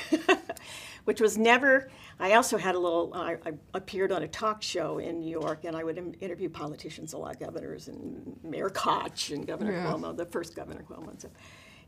which 1.05 1.23
was 1.23 1.39
never. 1.39 1.91
I 2.19 2.35
also 2.35 2.59
had 2.59 2.75
a 2.75 2.79
little, 2.79 3.13
I, 3.15 3.39
I 3.47 3.53
appeared 3.73 4.13
on 4.13 4.23
a 4.25 4.29
talk 4.29 4.63
show 4.63 4.99
in 4.99 5.21
New 5.21 5.31
York, 5.31 5.65
and 5.65 5.75
I 5.75 5.83
would 5.85 5.97
in- 5.97 6.13
interview 6.21 6.51
politicians, 6.51 7.15
a 7.15 7.19
lot 7.19 7.41
governors, 7.41 7.89
and 7.89 8.39
Mayor 8.45 8.69
Koch, 8.69 9.31
and 9.31 9.47
Governor 9.47 9.73
Yeah. 9.73 9.87
Cuomo, 9.91 10.15
the 10.15 10.27
first 10.27 10.55
Governor 10.55 10.83
Cuomo. 10.83 11.09
And 11.09 11.19
stuff. 11.19 11.33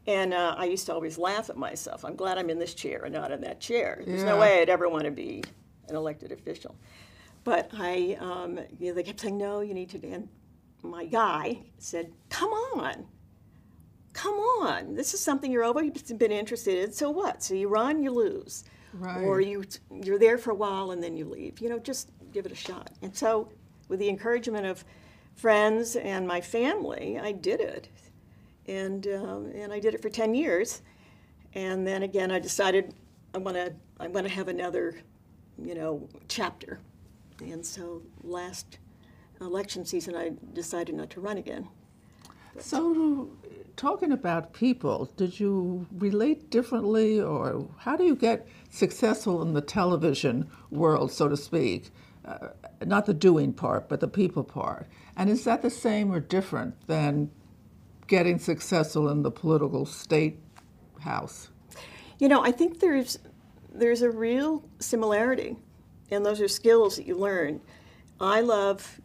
And 0.06 0.34
uh, 0.34 0.54
I 0.58 0.64
used 0.64 0.86
to 0.86 0.94
always 0.94 1.16
laugh 1.16 1.48
at 1.48 1.56
myself. 1.56 2.04
I'm 2.04 2.16
glad 2.16 2.36
I'm 2.36 2.50
in 2.50 2.58
this 2.58 2.74
chair 2.74 3.04
and 3.04 3.14
not 3.14 3.30
in 3.30 3.40
that 3.42 3.60
chair. 3.60 4.02
There's 4.04 4.24
no 4.24 4.38
way 4.38 4.60
I'd 4.60 4.68
ever 4.68 4.88
want 4.88 5.04
to 5.04 5.12
be 5.12 5.44
an 5.88 5.94
elected 5.94 6.32
official. 6.32 6.74
But 7.44 7.70
I, 7.72 8.16
um, 8.20 8.58
you 8.78 8.88
know, 8.88 8.94
they 8.94 9.02
kept 9.04 9.20
saying, 9.20 9.38
no, 9.38 9.60
you 9.60 9.74
need 9.74 9.90
to. 9.90 10.06
And 10.08 10.28
my 10.82 11.04
guy 11.04 11.60
said, 11.78 12.12
come 12.30 12.50
on, 12.50 13.06
come 14.12 14.34
on. 14.34 14.94
This 14.94 15.14
is 15.14 15.20
something 15.20 15.52
you're 15.52 15.64
always 15.64 15.90
been 16.12 16.32
interested 16.32 16.82
in. 16.82 16.92
So 16.92 17.10
what? 17.10 17.42
So 17.42 17.54
you 17.54 17.68
run, 17.68 18.02
you 18.02 18.10
lose. 18.10 18.64
Or 19.24 19.40
you, 19.40 19.64
you're 20.02 20.18
there 20.18 20.36
for 20.36 20.50
a 20.50 20.54
while 20.54 20.90
and 20.90 21.02
then 21.02 21.16
you 21.16 21.24
leave. 21.24 21.60
You 21.60 21.68
know, 21.68 21.78
just 21.78 22.10
give 22.32 22.44
it 22.44 22.52
a 22.52 22.56
shot. 22.56 22.90
And 23.02 23.14
so, 23.16 23.48
with 23.88 23.98
the 24.00 24.08
encouragement 24.08 24.66
of 24.66 24.84
friends 25.34 25.96
and 25.96 26.26
my 26.26 26.40
family, 26.40 27.18
I 27.18 27.32
did 27.32 27.60
it 27.60 27.88
and 28.66 29.06
um, 29.08 29.50
and 29.54 29.72
I 29.72 29.80
did 29.80 29.94
it 29.94 30.02
for 30.02 30.10
ten 30.10 30.34
years, 30.34 30.82
and 31.54 31.86
then 31.86 32.02
again 32.02 32.30
I 32.30 32.38
decided 32.38 32.94
I 33.34 33.38
want 33.38 33.56
to 33.56 33.74
I 33.98 34.08
want 34.08 34.26
to 34.26 34.32
have 34.32 34.48
another, 34.48 35.00
you 35.62 35.74
know, 35.74 36.08
chapter, 36.28 36.80
and 37.40 37.64
so 37.64 38.02
last 38.22 38.78
election 39.40 39.84
season 39.84 40.14
I 40.14 40.32
decided 40.52 40.94
not 40.94 41.10
to 41.10 41.20
run 41.20 41.38
again. 41.38 41.68
So, 42.58 43.30
talking 43.76 44.12
about 44.12 44.52
people, 44.52 45.10
did 45.16 45.40
you 45.40 45.86
relate 45.92 46.50
differently, 46.50 47.20
or 47.20 47.66
how 47.78 47.96
do 47.96 48.04
you 48.04 48.14
get 48.14 48.46
successful 48.70 49.40
in 49.42 49.54
the 49.54 49.62
television 49.62 50.50
world, 50.70 51.12
so 51.12 51.28
to 51.28 51.36
speak? 51.36 51.90
Uh, 52.24 52.48
not 52.84 53.06
the 53.06 53.14
doing 53.14 53.52
part, 53.52 53.88
but 53.88 54.00
the 54.00 54.08
people 54.08 54.44
part. 54.44 54.86
And 55.16 55.30
is 55.30 55.44
that 55.44 55.62
the 55.62 55.70
same 55.70 56.12
or 56.12 56.20
different 56.20 56.86
than 56.86 57.30
getting 58.12 58.38
successful 58.38 59.08
in 59.08 59.22
the 59.22 59.30
political 59.30 59.86
state 59.86 60.38
house? 61.00 61.48
You 62.18 62.28
know, 62.28 62.44
I 62.44 62.52
think 62.52 62.78
there's 62.78 63.18
there's 63.72 64.02
a 64.02 64.10
real 64.10 64.62
similarity, 64.80 65.56
and 66.10 66.24
those 66.24 66.38
are 66.42 66.46
skills 66.46 66.96
that 66.96 67.06
you 67.06 67.16
learn. 67.16 67.62
I 68.20 68.42
love 68.42 69.00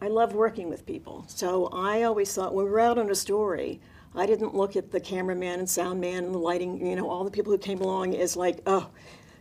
I 0.00 0.08
love 0.08 0.32
working 0.32 0.70
with 0.70 0.86
people. 0.86 1.26
So 1.28 1.66
I 1.66 2.04
always 2.04 2.34
thought 2.34 2.54
when 2.54 2.64
we 2.64 2.70
were 2.70 2.80
out 2.80 2.96
on 2.96 3.10
a 3.10 3.14
story, 3.14 3.78
I 4.14 4.24
didn't 4.24 4.54
look 4.54 4.74
at 4.74 4.90
the 4.90 5.00
cameraman 5.00 5.58
and 5.58 5.68
sound 5.68 6.00
man 6.00 6.24
and 6.24 6.34
the 6.34 6.38
lighting, 6.38 6.84
you 6.86 6.96
know, 6.96 7.10
all 7.10 7.24
the 7.24 7.30
people 7.30 7.52
who 7.52 7.58
came 7.58 7.82
along 7.82 8.16
as 8.16 8.38
like, 8.38 8.60
oh, 8.66 8.88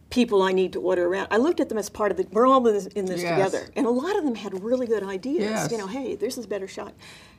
people 0.10 0.42
I 0.44 0.52
need 0.52 0.74
to 0.74 0.82
order 0.82 1.06
around. 1.08 1.28
I 1.32 1.38
looked 1.38 1.60
at 1.60 1.70
them 1.70 1.78
as 1.78 1.90
part 1.90 2.12
of 2.12 2.18
the. 2.18 2.28
We're 2.32 2.48
all 2.48 2.66
in 2.68 2.74
this, 2.74 2.86
in 2.88 3.06
this 3.06 3.22
Yes. 3.22 3.32
together, 3.52 3.70
and 3.76 3.86
a 3.86 3.90
lot 3.90 4.16
of 4.16 4.24
them 4.24 4.36
had 4.36 4.64
really 4.64 4.88
good 4.88 5.04
ideas. 5.04 5.42
Yes. 5.44 5.72
You 5.72 5.78
know, 5.78 5.88
hey, 5.88 6.16
this 6.16 6.38
is 6.38 6.46
a 6.46 6.48
better 6.48 6.68
shot. 6.68 6.94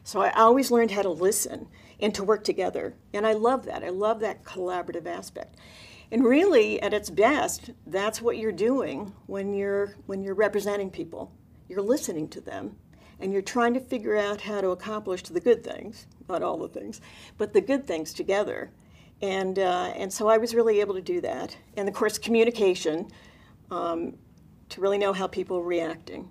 So 0.04 0.20
I 0.20 0.30
always 0.30 0.70
learned 0.70 0.90
how 0.90 1.02
to 1.02 1.10
listen 1.10 1.68
and 2.00 2.14
to 2.14 2.24
work 2.24 2.44
together, 2.44 2.94
and 3.12 3.26
I 3.26 3.32
love 3.32 3.64
that. 3.66 3.82
I 3.82 3.88
love 3.88 4.20
that 4.20 4.44
collaborative 4.44 5.06
aspect. 5.06 5.56
And 6.12 6.24
really, 6.24 6.80
at 6.82 6.94
its 6.94 7.10
best, 7.10 7.70
that's 7.86 8.22
what 8.22 8.38
you're 8.38 8.52
doing 8.52 9.12
when 9.26 9.54
you're 9.54 9.96
when 10.06 10.22
you're 10.22 10.34
representing 10.34 10.90
people. 10.90 11.32
You're 11.68 11.82
listening 11.82 12.28
to 12.28 12.40
them, 12.40 12.76
and 13.18 13.32
you're 13.32 13.42
trying 13.42 13.74
to 13.74 13.80
figure 13.80 14.16
out 14.16 14.42
how 14.42 14.60
to 14.60 14.70
accomplish 14.70 15.22
the 15.22 15.40
good 15.40 15.64
things, 15.64 16.06
not 16.28 16.42
all 16.42 16.58
the 16.58 16.68
things, 16.68 17.00
but 17.38 17.52
the 17.52 17.60
good 17.60 17.86
things 17.86 18.12
together. 18.12 18.70
And 19.22 19.58
uh, 19.58 19.92
and 19.96 20.12
so 20.12 20.28
I 20.28 20.38
was 20.38 20.54
really 20.54 20.80
able 20.80 20.94
to 20.94 21.00
do 21.02 21.20
that. 21.22 21.56
And 21.76 21.88
of 21.88 21.94
course, 21.94 22.18
communication 22.18 23.08
um, 23.70 24.14
to 24.68 24.80
really 24.80 24.98
know 24.98 25.12
how 25.12 25.26
people 25.26 25.56
are 25.58 25.62
reacting. 25.62 26.28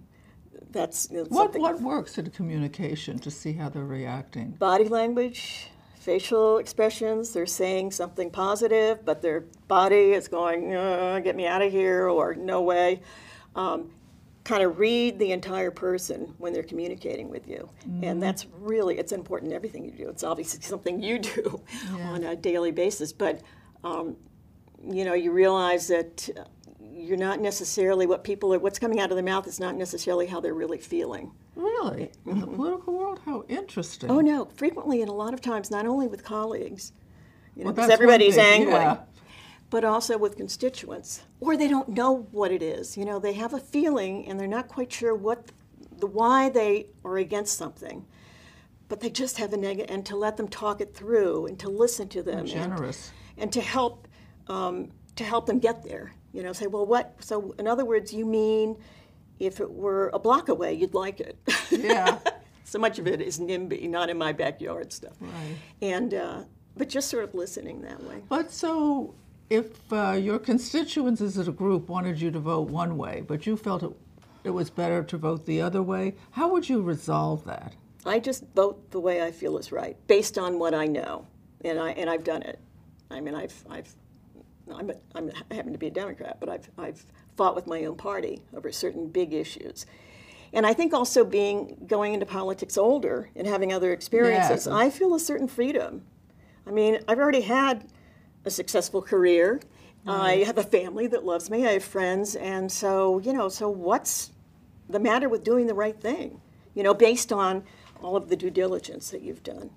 That's 0.72 1.10
you 1.10 1.18
know, 1.18 1.24
What, 1.30 1.58
what 1.58 1.82
works 1.82 2.18
in 2.18 2.30
communication 2.30 3.18
to 3.20 3.32
see 3.32 3.54
how 3.54 3.70
they're 3.70 3.84
reacting? 3.86 4.52
body 4.52 4.88
language, 4.88 5.70
facial 5.96 6.58
expressions. 6.58 7.32
They're 7.32 7.46
saying 7.46 7.92
something 7.92 8.30
positive, 8.30 9.04
but 9.06 9.22
their 9.22 9.42
body 9.68 10.12
is 10.12 10.28
going, 10.28 10.76
uh, 10.76 11.22
"Get 11.24 11.36
me 11.36 11.48
out 11.48 11.62
of 11.62 11.72
here," 11.72 12.08
or 12.08 12.36
"No 12.36 12.62
way." 12.62 13.02
Um, 13.56 13.90
kind 14.46 14.64
of 14.64 14.80
read 14.80 15.20
the 15.20 15.32
entire 15.32 15.72
person 15.72 16.34
when 16.38 16.54
they're 16.54 16.64
communicating 16.64 17.30
with 17.30 17.48
you, 17.50 17.68
and 18.02 18.24
that's 18.24 18.46
really 18.62 18.98
it's 18.98 19.12
important 19.12 19.52
in 19.52 19.56
everything 19.56 19.84
you 19.84 19.92
do. 19.92 20.08
It's 20.08 20.24
obviously 20.24 20.62
something 20.74 21.04
you 21.04 21.20
do 21.20 21.62
on 22.14 22.24
a 22.24 22.36
daily 22.36 22.72
basis, 22.72 23.12
but 23.12 23.42
um, 23.84 24.16
you 24.88 25.04
know 25.04 25.14
you 25.14 25.32
realize 25.34 25.88
that. 25.90 26.30
uh, 26.40 26.44
You're 26.98 27.18
not 27.30 27.40
necessarily 27.42 28.06
what 28.08 28.24
people 28.24 28.54
are. 28.54 28.60
What's 28.60 28.80
coming 28.80 29.00
out 29.02 29.10
of 29.12 29.18
their 29.18 29.24
mouth 29.34 29.48
is 29.48 29.60
not 29.60 29.76
necessarily 29.76 30.28
how 30.28 30.40
they're 30.40 30.54
really 30.64 30.78
feeling. 30.80 31.32
Really? 31.56 32.12
In 32.26 32.40
the 32.40 32.48
political 32.48 32.94
world? 32.94 33.20
How 33.26 33.44
interesting. 33.50 34.10
Oh 34.10 34.22
no! 34.22 34.46
Frequently, 34.46 35.02
and 35.02 35.10
a 35.10 35.14
lot 35.14 35.34
of 35.34 35.42
times, 35.42 35.70
not 35.72 35.86
only 35.86 36.08
with 36.08 36.24
colleagues, 36.24 36.94
you 37.56 37.64
know, 37.64 37.66
Well, 37.66 37.74
because 37.74 37.90
one 37.90 37.94
everybody's 37.94 38.38
angry, 38.38 38.74
yeah. 38.74 38.98
But 39.76 39.84
also 39.84 40.18
with 40.18 40.38
constituents, 40.38 41.24
or 41.42 41.58
they 41.58 41.68
don't 41.68 41.90
know 41.90 42.30
what 42.32 42.50
it 42.50 42.64
is. 42.64 42.96
You 42.96 43.04
know, 43.04 43.20
they 43.20 43.34
have 43.34 43.54
a 43.54 43.60
feeling, 43.60 44.26
and 44.26 44.40
they're 44.40 44.48
not 44.48 44.70
quite 44.70 44.90
sure 44.90 45.14
what 45.14 45.52
the 46.00 46.08
why 46.08 46.48
they 46.48 46.88
are 47.04 47.18
against 47.18 47.58
something, 47.58 48.06
but 48.88 49.02
they 49.02 49.10
just 49.10 49.38
have 49.38 49.52
a 49.52 49.58
negative. 49.58 49.94
And 49.94 50.06
to 50.06 50.16
let 50.16 50.38
them 50.38 50.48
talk 50.48 50.80
it 50.80 50.96
through, 50.96 51.48
and 51.48 51.60
to 51.60 51.68
listen 51.68 52.08
to 52.08 52.24
them, 52.24 52.40
and, 52.40 52.48
generous. 52.48 53.12
and 53.38 53.52
to 53.52 53.60
help 53.60 54.08
um, 54.48 54.94
to 55.18 55.26
help 55.26 55.46
them 55.46 55.60
get 55.60 55.84
there. 55.84 56.14
You 56.32 56.44
know, 56.44 56.54
say, 56.54 56.68
well, 56.68 56.86
what? 56.86 57.14
So, 57.20 57.54
in 57.60 57.68
other 57.68 57.84
words, 57.84 58.14
you 58.14 58.26
mean 58.26 58.78
if 59.40 59.60
it 59.60 59.70
were 59.70 60.10
a 60.14 60.20
block 60.20 60.48
away, 60.48 60.74
you'd 60.74 60.94
like 60.94 61.20
it. 61.20 61.38
Yeah. 61.70 62.20
so 62.64 62.80
much 62.80 62.98
of 62.98 63.08
it 63.08 63.22
is 63.22 63.42
NIMBY, 63.42 63.90
not 63.90 64.10
in 64.10 64.18
my 64.18 64.32
backyard 64.32 64.94
stuff. 64.94 65.18
Right. 65.20 65.58
And 65.82 66.14
uh, 66.14 66.44
but 66.78 66.88
just 66.88 67.10
sort 67.10 67.26
of 67.26 67.34
listening 67.34 67.82
that 67.82 68.02
way. 68.04 68.24
But 68.30 68.52
so, 68.52 69.16
if 69.50 69.92
uh, 69.92 70.12
your 70.12 70.40
constituents 70.40 71.22
as 71.22 71.48
a 71.48 71.52
group 71.52 71.88
wanted 71.90 72.20
you 72.20 72.32
to 72.32 72.40
vote 72.40 72.70
one 72.70 72.98
way, 72.98 73.24
but 73.28 73.46
you 73.46 73.56
felt 73.58 73.84
it, 73.84 73.92
it 74.44 74.50
was 74.50 74.70
better 74.70 75.04
to 75.04 75.18
vote 75.18 75.46
the 75.46 75.62
other 75.62 75.82
way, 75.84 76.16
how 76.32 76.52
would 76.52 76.68
you 76.68 76.82
resolve 76.82 77.46
that? 77.46 77.74
I 78.06 78.20
just 78.20 78.44
vote 78.56 78.92
the 78.92 79.00
way 79.00 79.24
I 79.24 79.32
feel 79.32 79.58
is 79.58 79.72
right, 79.72 79.98
based 80.08 80.38
on 80.38 80.60
what 80.60 80.74
I 80.74 80.86
know, 80.86 81.26
and 81.64 81.80
I 81.80 81.92
and 81.92 82.10
I've 82.10 82.24
done 82.24 82.44
it. 82.44 82.60
I 83.10 83.20
mean, 83.20 83.34
I've 83.34 83.66
I've 83.70 83.96
I'm, 84.74 84.90
a, 84.92 84.94
I'm 85.16 85.32
I 85.50 85.54
happen 85.56 85.74
to 85.74 85.80
be 85.80 85.88
a 85.88 85.92
Democrat, 85.92 86.38
but 86.40 86.50
I've 86.50 86.70
I've 86.78 87.06
fought 87.36 87.56
with 87.56 87.66
my 87.68 87.84
own 87.86 87.96
party 87.96 88.42
over 88.56 88.72
certain 88.72 89.08
big 89.08 89.34
issues. 89.34 89.86
And 90.54 90.66
I 90.66 90.74
think 90.74 90.94
also 90.94 91.26
being 91.26 91.76
going 91.88 92.14
into 92.14 92.26
politics 92.26 92.78
older 92.78 93.30
and 93.36 93.46
having 93.46 93.74
other 93.74 93.92
experiences, 93.92 94.66
Yes. 94.66 94.68
I 94.68 94.90
feel 94.90 95.14
a 95.16 95.20
certain 95.20 95.48
freedom. 95.48 96.04
I 96.66 96.72
mean, 96.72 97.00
I've 97.08 97.20
already 97.20 97.42
had 97.42 97.88
a 98.46 98.52
successful 98.52 99.02
career. 99.02 99.60
I 100.08 100.44
have 100.46 100.60
a 100.60 100.64
family 100.64 101.08
that 101.08 101.26
loves 101.26 101.50
me. 101.50 101.66
I 101.66 101.72
have 101.74 101.84
friends, 101.84 102.36
and 102.36 102.72
so 102.72 103.20
you 103.20 103.34
know, 103.34 103.50
so 103.50 103.70
what's 103.70 104.32
the 104.88 105.00
matter 105.00 105.28
with 105.28 105.44
doing 105.44 105.66
the 105.66 105.74
right 105.74 106.00
thing? 106.00 106.42
you 106.76 106.84
know, 106.84 106.94
based 106.94 107.34
on 107.34 107.64
all 108.02 108.16
of 108.16 108.30
the 108.30 108.36
due 108.36 108.52
diligence 108.52 109.10
that 109.10 109.22
you've 109.22 109.42
done. 109.42 109.72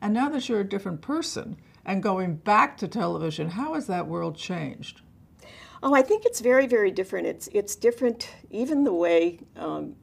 And 0.00 0.12
now 0.14 0.28
that 0.30 0.48
you're 0.48 0.60
a 0.60 0.68
different 0.68 1.02
person 1.02 1.58
and 1.84 2.02
going 2.02 2.36
back 2.36 2.76
to 2.78 2.88
television, 2.88 3.50
how 3.50 3.74
has 3.74 3.86
that 3.86 4.08
world 4.08 4.36
changed? 4.36 5.02
Oh, 5.82 5.94
I 5.94 6.02
think 6.02 6.24
it's 6.24 6.40
very, 6.40 6.66
very 6.66 6.90
different. 6.90 7.26
It's 7.26 7.48
it's 7.48 7.74
different. 7.74 8.30
Even 8.50 8.84
the 8.84 8.92
way, 8.92 9.40
um, 9.56 9.94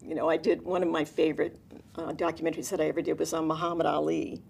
you 0.00 0.14
know, 0.14 0.28
I 0.28 0.36
did 0.36 0.62
one 0.62 0.82
of 0.82 0.88
my 0.88 1.04
favorite 1.04 1.60
uh, 1.94 2.12
documentaries 2.12 2.70
that 2.70 2.80
I 2.80 2.86
ever 2.86 3.02
did 3.02 3.18
was 3.18 3.32
on 3.32 3.46
Muhammad 3.46 3.86
Ali, 3.86 4.42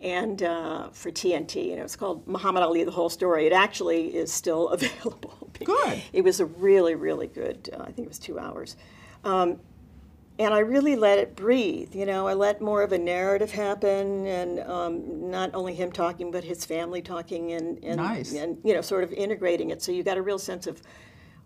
and 0.00 0.42
uh, 0.42 0.90
for 0.90 1.10
TNT, 1.10 1.70
and 1.70 1.80
it 1.80 1.82
was 1.82 1.96
called 1.96 2.26
Muhammad 2.26 2.62
Ali: 2.62 2.84
The 2.84 2.90
Whole 2.90 3.10
Story. 3.10 3.46
It 3.46 3.52
actually 3.52 4.14
is 4.16 4.32
still 4.32 4.68
available. 4.76 5.50
Good. 5.64 6.02
It 6.12 6.22
was 6.22 6.40
a 6.40 6.46
really, 6.46 6.94
really 6.94 7.26
good. 7.26 7.70
Uh, 7.72 7.82
I 7.82 7.86
think 7.86 8.00
it 8.00 8.08
was 8.08 8.18
two 8.18 8.38
hours. 8.38 8.76
Um, 9.24 9.58
and 10.38 10.54
I 10.54 10.60
really 10.60 10.94
let 10.94 11.18
it 11.18 11.34
breathe. 11.34 11.96
You 11.96 12.06
know, 12.06 12.28
I 12.28 12.34
let 12.34 12.60
more 12.60 12.82
of 12.82 12.92
a 12.92 12.98
narrative 12.98 13.50
happen, 13.50 14.24
and 14.26 14.60
um, 14.60 15.30
not 15.30 15.50
only 15.52 15.74
him 15.74 15.90
talking, 15.90 16.30
but 16.30 16.44
his 16.44 16.64
family 16.64 17.02
talking, 17.02 17.52
and 17.52 17.82
and, 17.82 17.96
Nice. 17.96 18.32
and 18.34 18.58
you 18.62 18.72
know, 18.74 18.80
sort 18.80 19.02
of 19.02 19.12
integrating 19.12 19.70
it. 19.70 19.82
So 19.82 19.90
you 19.90 20.04
got 20.04 20.16
a 20.16 20.22
real 20.22 20.38
sense 20.38 20.66
of 20.68 20.80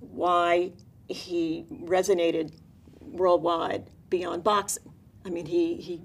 why 0.01 0.73
he 1.09 1.65
resonated 1.71 2.55
worldwide 3.01 3.91
beyond 4.11 4.45
boxing. 4.45 4.93
I 5.25 5.31
mean, 5.31 5.47
he 5.47 5.77
he 5.77 6.03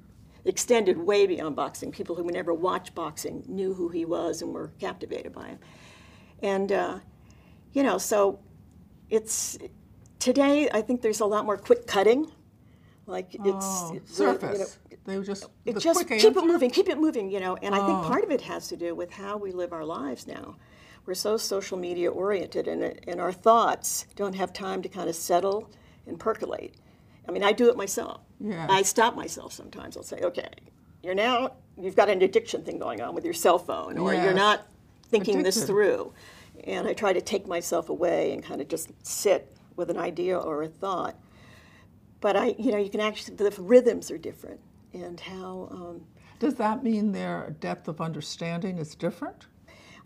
extended 0.48 0.98
way 0.98 1.28
beyond 1.28 1.56
boxing. 1.56 1.92
People 1.92 2.16
who 2.16 2.24
never 2.24 2.54
watched 2.54 2.96
boxing 2.96 3.44
knew 3.48 3.74
who 3.74 3.90
he 3.90 4.06
was 4.06 4.42
and 4.42 4.54
were 4.54 4.72
captivated 4.80 5.34
by 5.34 5.48
him. 5.48 5.60
And 6.42 6.72
uh, 6.72 7.00
you 7.74 7.84
know, 7.84 7.98
so 7.98 8.40
it's 9.10 9.58
today. 10.20 10.70
I 10.72 10.82
think 10.82 11.02
there's 11.02 11.20
a 11.20 11.26
lot 11.26 11.46
more 11.46 11.58
quick 11.58 11.88
cutting. 11.88 12.32
Like 13.06 13.36
it's, 13.36 13.84
Oh, 13.90 13.94
it's, 13.96 14.20
uh, 14.20 14.24
you 14.24 14.30
know, 14.30 14.38
surface. 14.40 14.78
they 15.06 15.22
just 15.22 15.46
it 15.66 15.74
the 15.76 15.80
just 15.80 16.06
quick 16.06 16.20
keep 16.20 16.36
it 16.36 16.44
moving, 16.46 16.70
keep 16.70 16.90
it 16.90 16.98
moving, 16.98 17.30
you 17.32 17.40
know. 17.40 17.56
And 17.62 17.74
I 17.74 17.80
think 17.86 18.00
Oh. 18.04 18.08
part 18.08 18.24
of 18.24 18.32
it 18.32 18.42
has 18.42 18.68
to 18.70 18.78
do 18.78 18.94
with 18.96 19.12
how 19.12 19.38
we 19.38 19.52
live 19.52 19.72
our 19.72 19.86
lives 19.86 20.28
now. 20.28 20.58
We're 21.06 21.14
so 21.14 21.38
social 21.38 21.78
media 21.78 22.12
oriented, 22.12 22.68
and 22.68 22.84
and 23.08 23.22
our 23.22 23.32
thoughts 23.32 24.06
don't 24.16 24.36
have 24.36 24.52
time 24.52 24.82
to 24.82 24.90
kind 24.90 25.08
of 25.10 25.16
settle 25.16 25.72
and 26.06 26.20
percolate. 26.20 26.76
I 27.28 27.32
mean, 27.32 27.44
I 27.44 27.54
do 27.54 27.70
it 27.70 27.78
myself. 27.78 28.22
Yeah. 28.40 28.68
I 28.70 28.84
stop 28.84 29.16
myself 29.16 29.54
sometimes. 29.54 29.98
I'll 29.98 30.04
say, 30.04 30.20
okay, 30.22 30.50
you're 31.04 31.16
now 31.16 31.54
you've 31.80 31.96
got 31.96 32.10
an 32.10 32.22
addiction 32.22 32.64
thing 32.64 32.80
going 32.80 33.02
on 33.02 33.14
with 33.16 33.26
your 33.26 33.34
cell 33.34 33.60
phone, 33.60 33.98
or 33.98 34.14
you're 34.14 34.34
not 34.34 34.68
thinking 35.10 35.44
this 35.44 35.64
through. 35.64 36.14
And 36.64 36.88
I 36.88 36.94
try 36.94 37.14
to 37.14 37.22
take 37.22 37.48
myself 37.48 37.90
away 37.90 38.34
and 38.34 38.44
kind 38.44 38.62
of 38.62 38.68
just 38.68 38.90
sit 39.06 39.56
with 39.76 39.90
an 39.90 39.98
idea 39.98 40.38
or 40.38 40.64
a 40.64 40.68
thought 40.68 41.16
but 42.20 42.36
I, 42.36 42.56
you 42.58 42.72
know, 42.72 42.78
you 42.78 42.90
can 42.90 43.00
actually 43.00 43.36
the 43.36 43.54
rhythms 43.62 44.12
are 44.12 44.18
different, 44.18 44.60
and 44.94 45.20
how. 45.20 45.70
Um, 45.72 46.02
Does 46.40 46.56
that 46.56 46.84
mean 46.84 47.12
their 47.12 47.56
depth 47.60 47.88
of 47.88 48.02
understanding 48.02 48.78
is 48.78 48.96
different? 48.96 49.48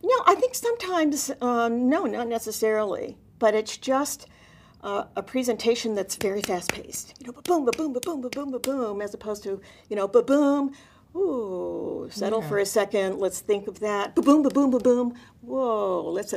no, 0.03 0.15
I 0.25 0.35
think 0.35 0.55
sometimes 0.55 1.31
um, 1.41 1.87
no, 1.87 2.05
not 2.05 2.27
necessarily, 2.27 3.17
but 3.39 3.53
it's 3.53 3.77
just 3.77 4.27
uh, 4.83 5.05
a 5.15 5.23
presentation 5.23 5.95
that's 5.95 6.15
very 6.15 6.41
fast 6.41 6.71
paced. 6.73 7.13
You 7.19 7.27
know, 7.27 7.33
ba 7.33 7.41
boom, 7.43 7.65
ba 7.65 7.71
boom, 7.71 7.93
ba 7.93 7.99
boom, 7.99 8.21
ba 8.21 8.29
boom, 8.29 8.51
ba 8.51 8.59
boom, 8.59 9.01
as 9.01 9.13
opposed 9.13 9.43
to 9.43 9.61
you 9.89 9.95
know, 9.95 10.07
ba 10.07 10.21
boom. 10.23 10.71
Ooh, 11.13 12.07
settle 12.09 12.41
Yeah. 12.41 12.47
for 12.47 12.57
a 12.59 12.65
second. 12.65 13.19
Let's 13.19 13.41
think 13.41 13.67
of 13.67 13.79
that. 13.81 14.15
Ba 14.15 14.21
boom, 14.21 14.43
ba 14.43 14.49
boom, 14.49 14.71
ba 14.71 14.79
boom. 14.79 15.13
Whoa, 15.41 16.09
let's, 16.09 16.33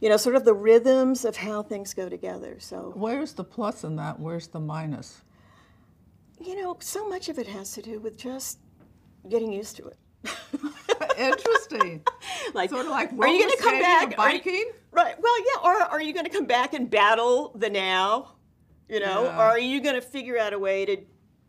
you 0.00 0.08
know, 0.08 0.16
sort 0.16 0.34
of 0.34 0.44
the 0.44 0.52
rhythms 0.52 1.24
of 1.24 1.36
how 1.36 1.62
things 1.62 1.94
go 1.94 2.08
together. 2.08 2.56
So 2.58 2.92
Where's 2.96 3.34
the 3.34 3.44
plus 3.44 3.84
in 3.84 3.94
that? 3.96 4.18
Where's 4.18 4.48
the 4.48 4.60
minus? 4.60 5.22
you 6.38 6.60
know, 6.60 6.76
so 6.80 7.08
much 7.08 7.28
of 7.30 7.38
it 7.38 7.46
has 7.46 7.72
to 7.72 7.82
do 7.82 7.98
with 8.00 8.18
just 8.18 8.58
getting 9.28 9.52
used 9.52 9.76
to 9.76 9.86
it. 9.88 9.96
Interesting. 11.18 12.02
like 12.54 12.70
Sort 12.70 12.84
of 12.86 12.90
like 12.92 13.10
are 13.18 13.28
you 13.28 13.38
going 13.44 13.56
to 13.56 13.62
come 13.62 13.78
back 13.80 14.18
are 14.18 14.30
you- 14.32 14.38
biking? 14.38 14.70
Right 14.96 15.14
well 15.20 15.38
yeah 15.38 15.68
or 15.68 15.74
are 15.92 16.00
you 16.00 16.12
going 16.12 16.24
to 16.24 16.30
come 16.30 16.46
back 16.46 16.74
and 16.74 16.90
battle 16.90 17.52
the 17.54 17.70
now 17.70 18.32
you 18.88 18.98
know 19.00 19.24
Yeah. 19.24 19.36
or 19.38 19.42
are 19.42 19.58
you 19.58 19.80
going 19.80 19.94
to 19.94 20.00
figure 20.00 20.38
out 20.38 20.52
a 20.52 20.58
way 20.58 20.84
to 20.86 20.96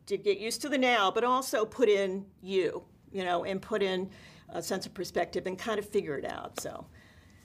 to 0.08 0.18
get 0.18 0.38
used 0.40 0.62
to 0.62 0.70
the 0.70 0.78
now 0.78 1.10
but 1.12 1.24
also 1.24 1.66
put 1.66 1.90
in 1.90 2.26
you 2.42 2.84
you 3.12 3.24
know 3.24 3.44
and 3.46 3.62
put 3.62 3.82
in 3.82 4.10
a 4.50 4.62
sense 4.62 4.86
of 4.86 4.94
perspective 4.94 5.46
and 5.48 5.58
kind 5.58 5.80
of 5.80 5.88
figure 5.88 6.16
it 6.18 6.26
out 6.26 6.60
so 6.60 6.86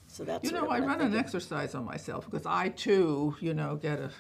so 0.07 0.25
that's 0.25 0.45
You 0.45 0.53
know, 0.53 0.69
I 0.69 0.79
run 0.81 1.01
an 1.01 1.17
exercise 1.17 1.75
on 1.75 1.87
myself 1.87 2.27
because 2.31 2.45
I 2.45 2.69
too, 2.69 3.35
you 3.41 3.55
know, 3.55 3.77
get 3.77 3.99
a 3.99 4.11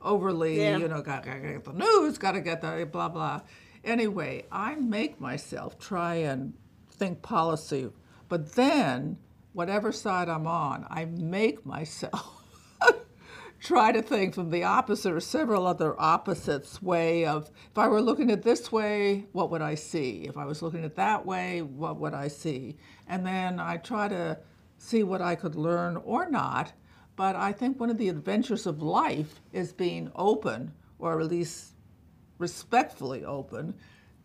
overly, 0.00 0.58
Yeah. 0.60 0.76
you 0.76 0.86
know, 0.86 1.02
got 1.02 1.24
to 1.24 1.30
get 1.30 1.64
the 1.64 1.72
news, 1.72 2.18
got 2.18 2.32
to 2.32 2.40
get 2.40 2.60
the 2.60 2.88
blah 2.90 3.08
blah. 3.08 3.40
Anyway, 3.84 4.44
I 4.52 4.76
make 4.76 5.20
myself 5.20 5.76
try 5.78 6.14
and 6.16 6.54
think 6.90 7.20
policy, 7.22 7.90
but 8.28 8.52
then 8.54 9.18
whatever 9.58 9.90
side 9.90 10.28
I'm 10.28 10.46
on, 10.46 10.86
I 10.88 11.06
make 11.06 11.66
myself 11.66 12.44
try 13.60 13.90
to 13.90 14.00
think 14.00 14.32
from 14.32 14.50
the 14.50 14.62
opposite 14.62 15.12
or 15.12 15.18
several 15.18 15.66
other 15.66 16.00
opposites 16.00 16.80
way 16.80 17.26
of 17.26 17.50
if 17.68 17.76
I 17.76 17.88
were 17.88 18.00
looking 18.00 18.30
at 18.30 18.44
this 18.44 18.70
way, 18.70 19.26
what 19.32 19.50
would 19.50 19.60
I 19.60 19.74
see? 19.74 20.26
If 20.28 20.36
I 20.36 20.44
was 20.44 20.62
looking 20.62 20.84
at 20.84 20.94
that 20.94 21.26
way, 21.26 21.62
what 21.62 21.98
would 21.98 22.14
I 22.14 22.28
see? 22.28 22.76
And 23.08 23.26
then 23.26 23.58
I 23.58 23.78
try 23.78 24.06
to 24.06 24.38
see 24.76 25.02
what 25.02 25.20
I 25.20 25.34
could 25.34 25.56
learn 25.56 25.96
or 25.96 26.30
not. 26.30 26.72
But 27.16 27.34
I 27.34 27.50
think 27.50 27.80
one 27.80 27.90
of 27.90 27.98
the 27.98 28.10
adventures 28.10 28.64
of 28.64 28.80
life 28.80 29.40
is 29.52 29.72
being 29.72 30.12
open, 30.14 30.72
or 31.00 31.20
at 31.20 31.26
least 31.26 31.72
respectfully 32.38 33.24
open, 33.24 33.74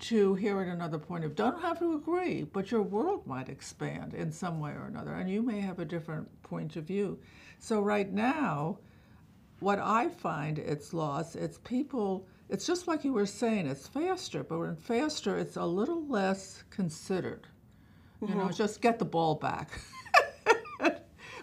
to 0.04 0.36
hearing 0.36 0.70
another 0.70 0.98
point 0.98 1.24
of 1.24 1.36
don't 1.36 1.62
have 1.62 1.80
to 1.80 1.96
agree, 1.96 2.44
but 2.44 2.72
your 2.72 2.82
world 2.82 3.26
might 3.26 3.48
expand 3.48 4.14
in 4.14 4.32
some 4.32 4.60
way 4.60 4.72
or 4.72 4.86
another, 4.86 5.14
and 5.14 5.30
you 5.30 5.42
may 5.42 5.62
have 5.62 5.80
a 5.80 5.86
different 5.86 6.30
point 6.44 6.76
of 6.76 6.84
view. 6.84 7.18
So 7.60 7.80
right 7.80 8.12
now, 8.12 8.80
what 9.60 9.80
I 9.80 10.10
find 10.10 10.60
it's 10.60 10.94
lost, 10.94 11.38
it's 11.38 11.58
people, 11.60 12.28
it's 12.50 12.68
just 12.68 12.86
like 12.86 13.06
you 13.06 13.14
were 13.14 13.26
saying, 13.26 13.66
it's 13.66 13.88
faster, 13.88 14.44
but 14.44 14.60
when 14.60 14.76
faster, 14.76 15.38
it's 15.38 15.56
a 15.56 15.66
little 15.66 16.06
less 16.08 16.64
considered. 16.70 17.48
You 18.22 18.36
know, 18.36 18.44
mm-hmm. 18.46 18.54
just 18.54 18.82
get 18.82 19.00
the 19.00 19.06
ball 19.06 19.36
back. 19.36 19.80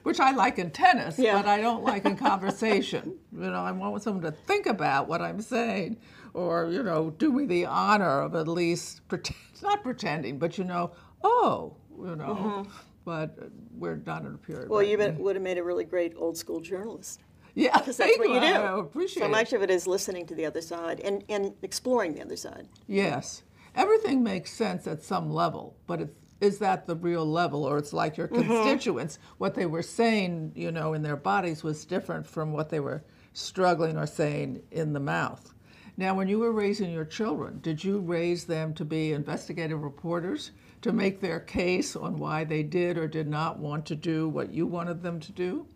Which 0.03 0.21
I 0.21 0.31
like 0.33 0.59
in 0.59 0.71
tennis, 0.71 1.19
Yeah. 1.19 1.37
but 1.37 1.47
I 1.47 1.61
don't 1.61 1.85
like 1.85 2.05
in 2.05 2.17
conversation. 2.17 3.17
you 3.33 3.51
know, 3.51 3.61
I 3.61 3.73
want 3.73 4.03
someone 4.03 4.23
to 4.25 4.33
think 4.33 4.67
about 4.67 5.09
what 5.09 5.21
I'm 5.21 5.41
saying, 5.41 5.99
or 6.35 6.69
you 6.71 6.83
know, 6.83 7.11
do 7.11 7.33
me 7.33 7.45
the 7.47 7.67
honor 7.67 8.21
of 8.23 8.35
at 8.35 8.49
least 8.49 9.07
pretend, 9.09 9.39
not 9.63 9.83
pretending, 9.83 10.39
but 10.39 10.57
you 10.59 10.65
know, 10.65 10.93
oh, 11.23 11.77
you 11.99 12.17
know. 12.17 12.67
But 13.05 13.37
uh, 13.41 13.47
we're 13.75 13.97
not 14.07 14.23
in 14.23 14.35
a 14.35 14.39
period. 14.39 14.65
Mm-hmm. 14.65 14.71
well 14.71 14.81
right 14.81 14.89
you 14.89 14.97
now. 14.97 15.11
would 15.13 15.37
have 15.37 15.43
made 15.43 15.59
a 15.59 15.65
really 15.65 15.85
great 15.85 16.13
old 16.17 16.37
school 16.37 16.61
journalist 16.61 17.21
yeah, 17.55 17.73
because 17.79 17.97
that's 17.97 18.19
what 18.19 18.29
you 18.29 18.41
do 18.41 18.47
I 18.47 18.79
appreciate 18.79 19.23
so 19.23 19.27
it. 19.27 19.31
much 19.31 19.53
of 19.53 19.63
it 19.63 19.71
is 19.71 19.87
listening 19.87 20.27
to 20.27 20.35
the 20.35 20.45
other 20.47 20.61
side 20.61 21.01
and, 21.01 21.25
and 21.29 21.55
exploring 21.63 22.15
the 22.15 22.23
other 22.23 22.37
side 22.37 22.69
Yes. 22.87 23.43
Everything 23.75 24.23
makes 24.23 24.53
sense 24.53 24.87
at 24.87 25.03
some 25.03 25.31
level, 25.31 25.77
but 25.87 26.01
it's, 26.03 26.30
is 26.41 26.59
that 26.59 26.87
the 26.87 26.97
real 26.97 27.27
level? 27.27 27.65
Or 27.65 27.79
it's 27.79 27.93
like 27.93 28.17
your 28.17 28.29
constituents, 28.29 29.19
what 29.39 29.55
they 29.55 29.67
were 29.67 29.83
saying, 29.83 30.53
you 30.55 30.73
know, 30.73 30.95
in 30.95 31.03
their 31.03 31.17
bodies 31.17 31.63
was 31.63 31.85
different 31.85 32.27
from 32.27 32.53
what 32.53 32.71
they 32.71 32.81
were 32.81 33.05
struggling 33.33 33.97
or 33.97 34.07
saying 34.07 34.63
in 34.71 34.93
the 34.93 35.01
mouth. 35.01 35.55
Now, 35.97 36.15
when 36.15 36.29
you 36.29 36.39
were 36.39 36.53
raising 36.53 36.93
your 36.93 37.05
children, 37.05 37.61
did 37.61 37.85
you 37.85 37.99
raise 37.99 38.45
them 38.45 38.73
to 38.75 38.85
be 38.85 39.13
investigative 39.13 39.83
reporters 39.83 40.53
to 40.81 40.93
make 40.93 41.21
their 41.21 41.41
case 41.41 41.95
on 41.95 42.17
why 42.17 42.45
they 42.45 42.63
did 42.63 42.97
or 42.97 43.07
did 43.07 43.29
not 43.29 43.59
want 43.59 43.85
to 43.87 43.95
do 43.95 44.29
what 44.29 44.51
you 44.51 44.67
wanted 44.67 45.03
them 45.03 45.21
to 45.21 45.33
do? 45.33 45.67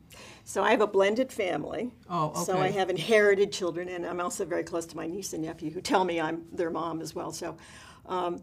So 0.45 0.63
I 0.63 0.71
have 0.71 0.81
a 0.81 0.87
blended 0.87 1.33
family. 1.33 1.93
Oh, 2.09 2.29
okay. 2.29 2.45
So 2.45 2.59
I 2.59 2.71
have 2.71 2.89
inherited 2.89 3.53
children, 3.53 3.89
and 3.89 4.07
I'm 4.07 4.21
also 4.21 4.45
very 4.45 4.63
close 4.63 4.87
to 4.87 4.97
my 4.97 5.07
niece 5.07 5.33
and 5.33 5.43
nephew 5.43 5.71
who 5.71 5.81
tell 5.81 6.05
me 6.05 6.21
I'm 6.21 6.45
their 6.53 6.71
mom 6.71 7.01
as 7.01 7.15
well. 7.15 7.33
So, 7.33 7.57
um, 8.07 8.43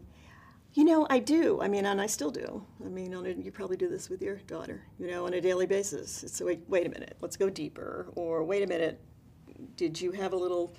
you 0.74 0.84
know, 0.84 1.06
I 1.10 1.18
do. 1.18 1.60
I 1.60 1.68
mean, 1.68 1.84
and 1.84 2.00
I 2.00 2.06
still 2.06 2.30
do. 2.30 2.64
I 2.84 2.88
mean, 2.88 3.12
a, 3.12 3.30
you 3.30 3.52
probably 3.52 3.76
do 3.76 3.88
this 3.88 4.08
with 4.08 4.22
your 4.22 4.36
daughter, 4.46 4.82
you 4.98 5.06
know, 5.06 5.26
on 5.26 5.34
a 5.34 5.40
daily 5.40 5.66
basis. 5.66 6.22
It's 6.22 6.40
wait, 6.40 6.60
wait 6.68 6.86
a 6.86 6.90
minute, 6.90 7.16
let's 7.20 7.36
go 7.36 7.50
deeper. 7.50 8.08
Or 8.14 8.42
wait 8.42 8.62
a 8.62 8.66
minute, 8.66 9.00
did 9.76 10.00
you 10.00 10.12
have 10.12 10.32
a 10.32 10.36
little, 10.36 10.74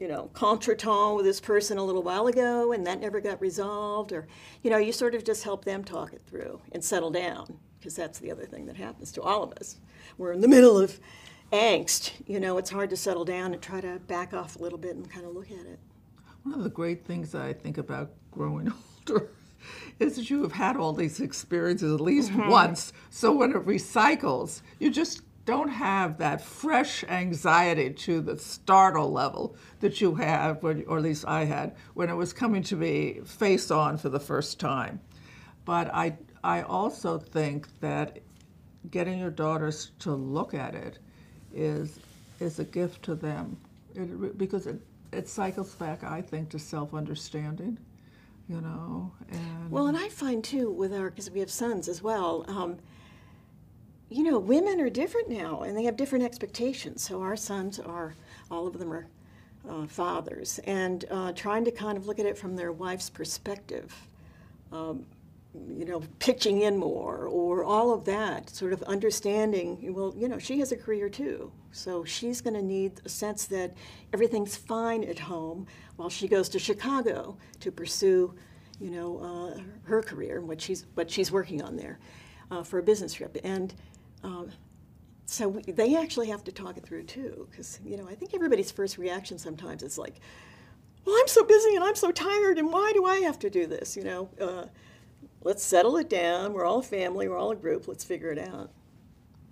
you 0.00 0.08
know, 0.08 0.30
contretemps 0.34 1.16
with 1.16 1.24
this 1.24 1.40
person 1.40 1.78
a 1.78 1.84
little 1.84 2.02
while 2.02 2.26
ago 2.26 2.72
and 2.72 2.86
that 2.86 3.00
never 3.00 3.20
got 3.20 3.40
resolved? 3.40 4.12
Or, 4.12 4.26
you 4.62 4.70
know, 4.70 4.78
you 4.78 4.92
sort 4.92 5.14
of 5.14 5.24
just 5.24 5.44
help 5.44 5.64
them 5.64 5.84
talk 5.84 6.12
it 6.12 6.22
through 6.26 6.60
and 6.72 6.82
settle 6.82 7.10
down 7.10 7.58
because 7.78 7.94
that's 7.94 8.18
the 8.18 8.32
other 8.32 8.46
thing 8.46 8.66
that 8.66 8.76
happens 8.76 9.12
to 9.12 9.22
all 9.22 9.42
of 9.44 9.52
us. 9.52 9.76
We're 10.18 10.32
in 10.32 10.40
the 10.40 10.48
middle 10.48 10.78
of 10.78 10.98
angst. 11.52 12.12
You 12.26 12.40
know, 12.40 12.58
it's 12.58 12.70
hard 12.70 12.90
to 12.90 12.96
settle 12.96 13.24
down 13.24 13.52
and 13.52 13.62
try 13.62 13.80
to 13.80 14.00
back 14.00 14.34
off 14.34 14.56
a 14.56 14.58
little 14.58 14.78
bit 14.78 14.96
and 14.96 15.08
kind 15.08 15.24
of 15.26 15.34
look 15.34 15.52
at 15.52 15.66
it. 15.66 15.78
One 16.42 16.54
of 16.54 16.64
the 16.64 16.70
great 16.70 17.04
things 17.04 17.34
I 17.34 17.52
think 17.52 17.78
about 17.78 18.10
growing 18.32 18.72
is 19.98 20.16
that 20.16 20.30
you 20.30 20.42
have 20.42 20.52
had 20.52 20.76
all 20.76 20.92
these 20.92 21.20
experiences 21.20 21.92
at 21.92 22.00
least 22.00 22.30
mm-hmm. 22.30 22.50
once. 22.50 22.92
So 23.10 23.32
when 23.32 23.52
it 23.52 23.64
recycles, 23.64 24.62
you 24.78 24.90
just 24.90 25.22
don't 25.44 25.68
have 25.68 26.18
that 26.18 26.40
fresh 26.40 27.04
anxiety 27.04 27.90
to 27.90 28.20
the 28.20 28.38
startle 28.38 29.12
level 29.12 29.56
that 29.80 30.00
you 30.00 30.14
have, 30.14 30.62
when, 30.62 30.84
or 30.86 30.96
at 30.96 31.02
least 31.02 31.26
I 31.26 31.44
had, 31.44 31.76
when 31.92 32.08
it 32.08 32.14
was 32.14 32.32
coming 32.32 32.62
to 32.64 32.76
me 32.76 33.20
face 33.24 33.70
on 33.70 33.98
for 33.98 34.08
the 34.08 34.20
first 34.20 34.58
time. 34.58 35.00
But 35.64 35.94
I, 35.94 36.16
I 36.42 36.62
also 36.62 37.18
think 37.18 37.68
that 37.80 38.20
getting 38.90 39.18
your 39.18 39.30
daughters 39.30 39.92
to 40.00 40.12
look 40.12 40.54
at 40.54 40.74
it 40.74 40.98
is, 41.52 41.98
is 42.40 42.58
a 42.58 42.64
gift 42.64 43.02
to 43.04 43.14
them 43.14 43.56
it, 43.94 44.38
because 44.38 44.66
it, 44.66 44.80
it 45.12 45.28
cycles 45.28 45.74
back, 45.74 46.04
I 46.04 46.20
think, 46.22 46.50
to 46.50 46.58
self 46.58 46.94
understanding. 46.94 47.78
You 48.48 48.60
know, 48.60 49.12
and 49.30 49.70
well, 49.70 49.86
and 49.86 49.96
I 49.96 50.08
find 50.10 50.44
too 50.44 50.70
with 50.70 50.92
our 50.92 51.08
because 51.08 51.30
we 51.30 51.40
have 51.40 51.50
sons 51.50 51.88
as 51.88 52.02
well. 52.02 52.44
Um, 52.46 52.78
you 54.10 54.22
know, 54.22 54.38
women 54.38 54.80
are 54.80 54.90
different 54.90 55.30
now, 55.30 55.62
and 55.62 55.76
they 55.76 55.84
have 55.84 55.96
different 55.96 56.24
expectations. 56.24 57.02
So 57.02 57.22
our 57.22 57.36
sons 57.36 57.80
are, 57.80 58.14
all 58.50 58.66
of 58.66 58.78
them 58.78 58.92
are 58.92 59.06
uh, 59.68 59.86
fathers, 59.86 60.60
and 60.64 61.04
uh, 61.10 61.32
trying 61.32 61.64
to 61.64 61.70
kind 61.70 61.96
of 61.96 62.06
look 62.06 62.18
at 62.18 62.26
it 62.26 62.36
from 62.36 62.54
their 62.54 62.70
wife's 62.70 63.08
perspective. 63.08 63.94
Um, 64.70 65.06
you 65.68 65.84
know, 65.84 66.02
pitching 66.18 66.62
in 66.62 66.76
more 66.76 67.26
or 67.26 67.64
all 67.64 67.92
of 67.92 68.04
that, 68.04 68.50
sort 68.50 68.72
of 68.72 68.82
understanding, 68.84 69.94
well, 69.94 70.12
you 70.16 70.28
know, 70.28 70.38
she 70.38 70.58
has 70.58 70.72
a 70.72 70.76
career 70.76 71.08
too. 71.08 71.52
So 71.70 72.04
she's 72.04 72.40
going 72.40 72.54
to 72.54 72.62
need 72.62 73.00
a 73.04 73.08
sense 73.08 73.46
that 73.46 73.74
everything's 74.12 74.56
fine 74.56 75.04
at 75.04 75.18
home 75.18 75.66
while 75.96 76.10
she 76.10 76.26
goes 76.28 76.48
to 76.50 76.58
Chicago 76.58 77.36
to 77.60 77.70
pursue, 77.70 78.34
you 78.80 78.90
know, 78.90 79.18
uh, 79.18 79.60
her 79.84 80.02
career 80.02 80.38
and 80.38 80.48
what 80.48 80.60
she's, 80.60 80.86
what 80.94 81.10
she's 81.10 81.30
working 81.30 81.62
on 81.62 81.76
there 81.76 81.98
uh, 82.50 82.62
for 82.62 82.78
a 82.78 82.82
business 82.82 83.14
trip. 83.14 83.36
And 83.44 83.74
um, 84.24 84.50
so 85.26 85.48
we, 85.48 85.62
they 85.62 85.96
actually 85.96 86.28
have 86.28 86.42
to 86.44 86.52
talk 86.52 86.76
it 86.76 86.84
through 86.84 87.04
too, 87.04 87.46
because, 87.50 87.78
you 87.84 87.96
know, 87.96 88.08
I 88.08 88.14
think 88.14 88.34
everybody's 88.34 88.72
first 88.72 88.98
reaction 88.98 89.38
sometimes 89.38 89.82
is 89.82 89.98
like, 89.98 90.20
well, 91.04 91.16
I'm 91.18 91.28
so 91.28 91.44
busy 91.44 91.76
and 91.76 91.84
I'm 91.84 91.96
so 91.96 92.10
tired, 92.10 92.58
and 92.58 92.72
why 92.72 92.92
do 92.94 93.04
I 93.04 93.16
have 93.18 93.38
to 93.40 93.50
do 93.50 93.66
this, 93.66 93.96
you 93.96 94.04
know? 94.04 94.30
Uh, 94.40 94.64
let's 95.44 95.62
settle 95.62 95.98
it 95.98 96.08
down. 96.08 96.52
We're 96.52 96.64
all 96.64 96.80
a 96.80 96.82
family, 96.82 97.28
we're 97.28 97.38
all 97.38 97.52
a 97.52 97.56
group, 97.56 97.86
let's 97.86 98.02
figure 98.02 98.30
it 98.30 98.38
out. 98.38 98.70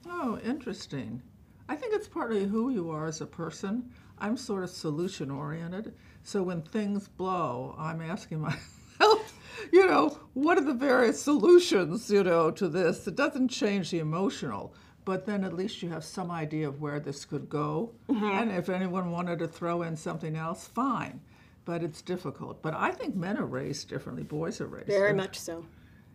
Oh, 0.06 0.38
interesting. 0.44 1.22
I 1.68 1.76
think 1.76 1.94
it's 1.94 2.08
partly 2.08 2.44
who 2.44 2.70
you 2.70 2.90
are 2.90 3.06
as 3.06 3.20
a 3.20 3.26
person. 3.26 3.90
I'm 4.18 4.36
sort 4.36 4.64
of 4.64 4.70
solution 4.70 5.30
oriented. 5.30 5.94
So 6.24 6.42
when 6.42 6.62
things 6.62 7.08
blow, 7.08 7.74
I'm 7.78 8.00
asking 8.00 8.40
myself, 8.40 9.34
you 9.72 9.86
know, 9.86 10.18
what 10.34 10.58
are 10.58 10.64
the 10.64 10.74
various 10.74 11.20
solutions, 11.20 12.10
you 12.10 12.24
know, 12.24 12.50
to 12.52 12.68
this? 12.68 13.06
It 13.06 13.16
doesn't 13.16 13.48
change 13.48 13.90
the 13.90 13.98
emotional, 14.00 14.74
but 15.04 15.26
then 15.26 15.44
at 15.44 15.54
least 15.54 15.82
you 15.82 15.88
have 15.90 16.04
some 16.04 16.30
idea 16.30 16.68
of 16.68 16.80
where 16.80 17.00
this 17.00 17.24
could 17.24 17.48
go. 17.48 17.92
Mm-hmm. 18.08 18.24
And 18.24 18.52
if 18.52 18.68
anyone 18.68 19.10
wanted 19.10 19.38
to 19.40 19.48
throw 19.48 19.82
in 19.82 19.96
something 19.96 20.36
else, 20.36 20.66
fine. 20.66 21.20
But 21.64 21.82
it's 21.82 22.02
difficult. 22.02 22.60
But 22.60 22.74
I 22.74 22.90
think 22.90 23.14
men 23.14 23.38
are 23.38 23.46
raised 23.46 23.88
differently, 23.88 24.24
boys 24.24 24.60
are 24.60 24.66
raised. 24.66 24.88
Very 24.88 25.12
much 25.12 25.38
so 25.38 25.64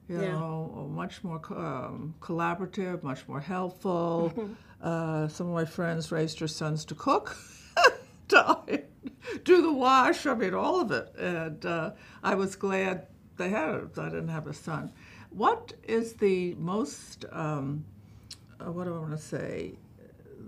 you 0.08 0.22
yeah. 0.22 0.32
know, 0.32 0.90
much 0.92 1.24
more 1.24 1.42
um, 1.52 2.16
collaborative, 2.22 3.04
much 3.04 3.28
more 3.28 3.40
helpful. 3.40 4.34
Uh, 4.80 5.28
some 5.28 5.48
of 5.48 5.54
my 5.54 5.66
friends 5.66 6.12
raised 6.12 6.40
their 6.40 6.48
sons 6.48 6.86
to 6.86 6.94
cook, 6.94 7.36
to 8.28 8.84
do 9.44 9.62
the 9.64 9.74
wash. 9.74 10.28
I 10.28 10.36
mean, 10.36 10.54
all 10.54 10.80
of 10.80 10.92
it. 10.92 11.16
And 11.18 11.66
uh, 11.66 11.92
I 12.24 12.36
was 12.36 12.56
glad 12.56 13.08
they 13.38 13.50
had 13.50 13.70
it. 13.74 13.98
I 13.98 14.10
didn't 14.10 14.28
have 14.28 14.46
a 14.46 14.54
son. 14.54 14.92
What 15.32 15.74
is 15.88 16.14
the 16.14 16.54
most? 16.56 17.26
Um, 17.32 17.86
uh, 18.60 18.72
what 18.72 18.86
do 18.86 18.96
I 18.96 19.00
want 19.00 19.12
to 19.12 19.18
say? 19.18 19.74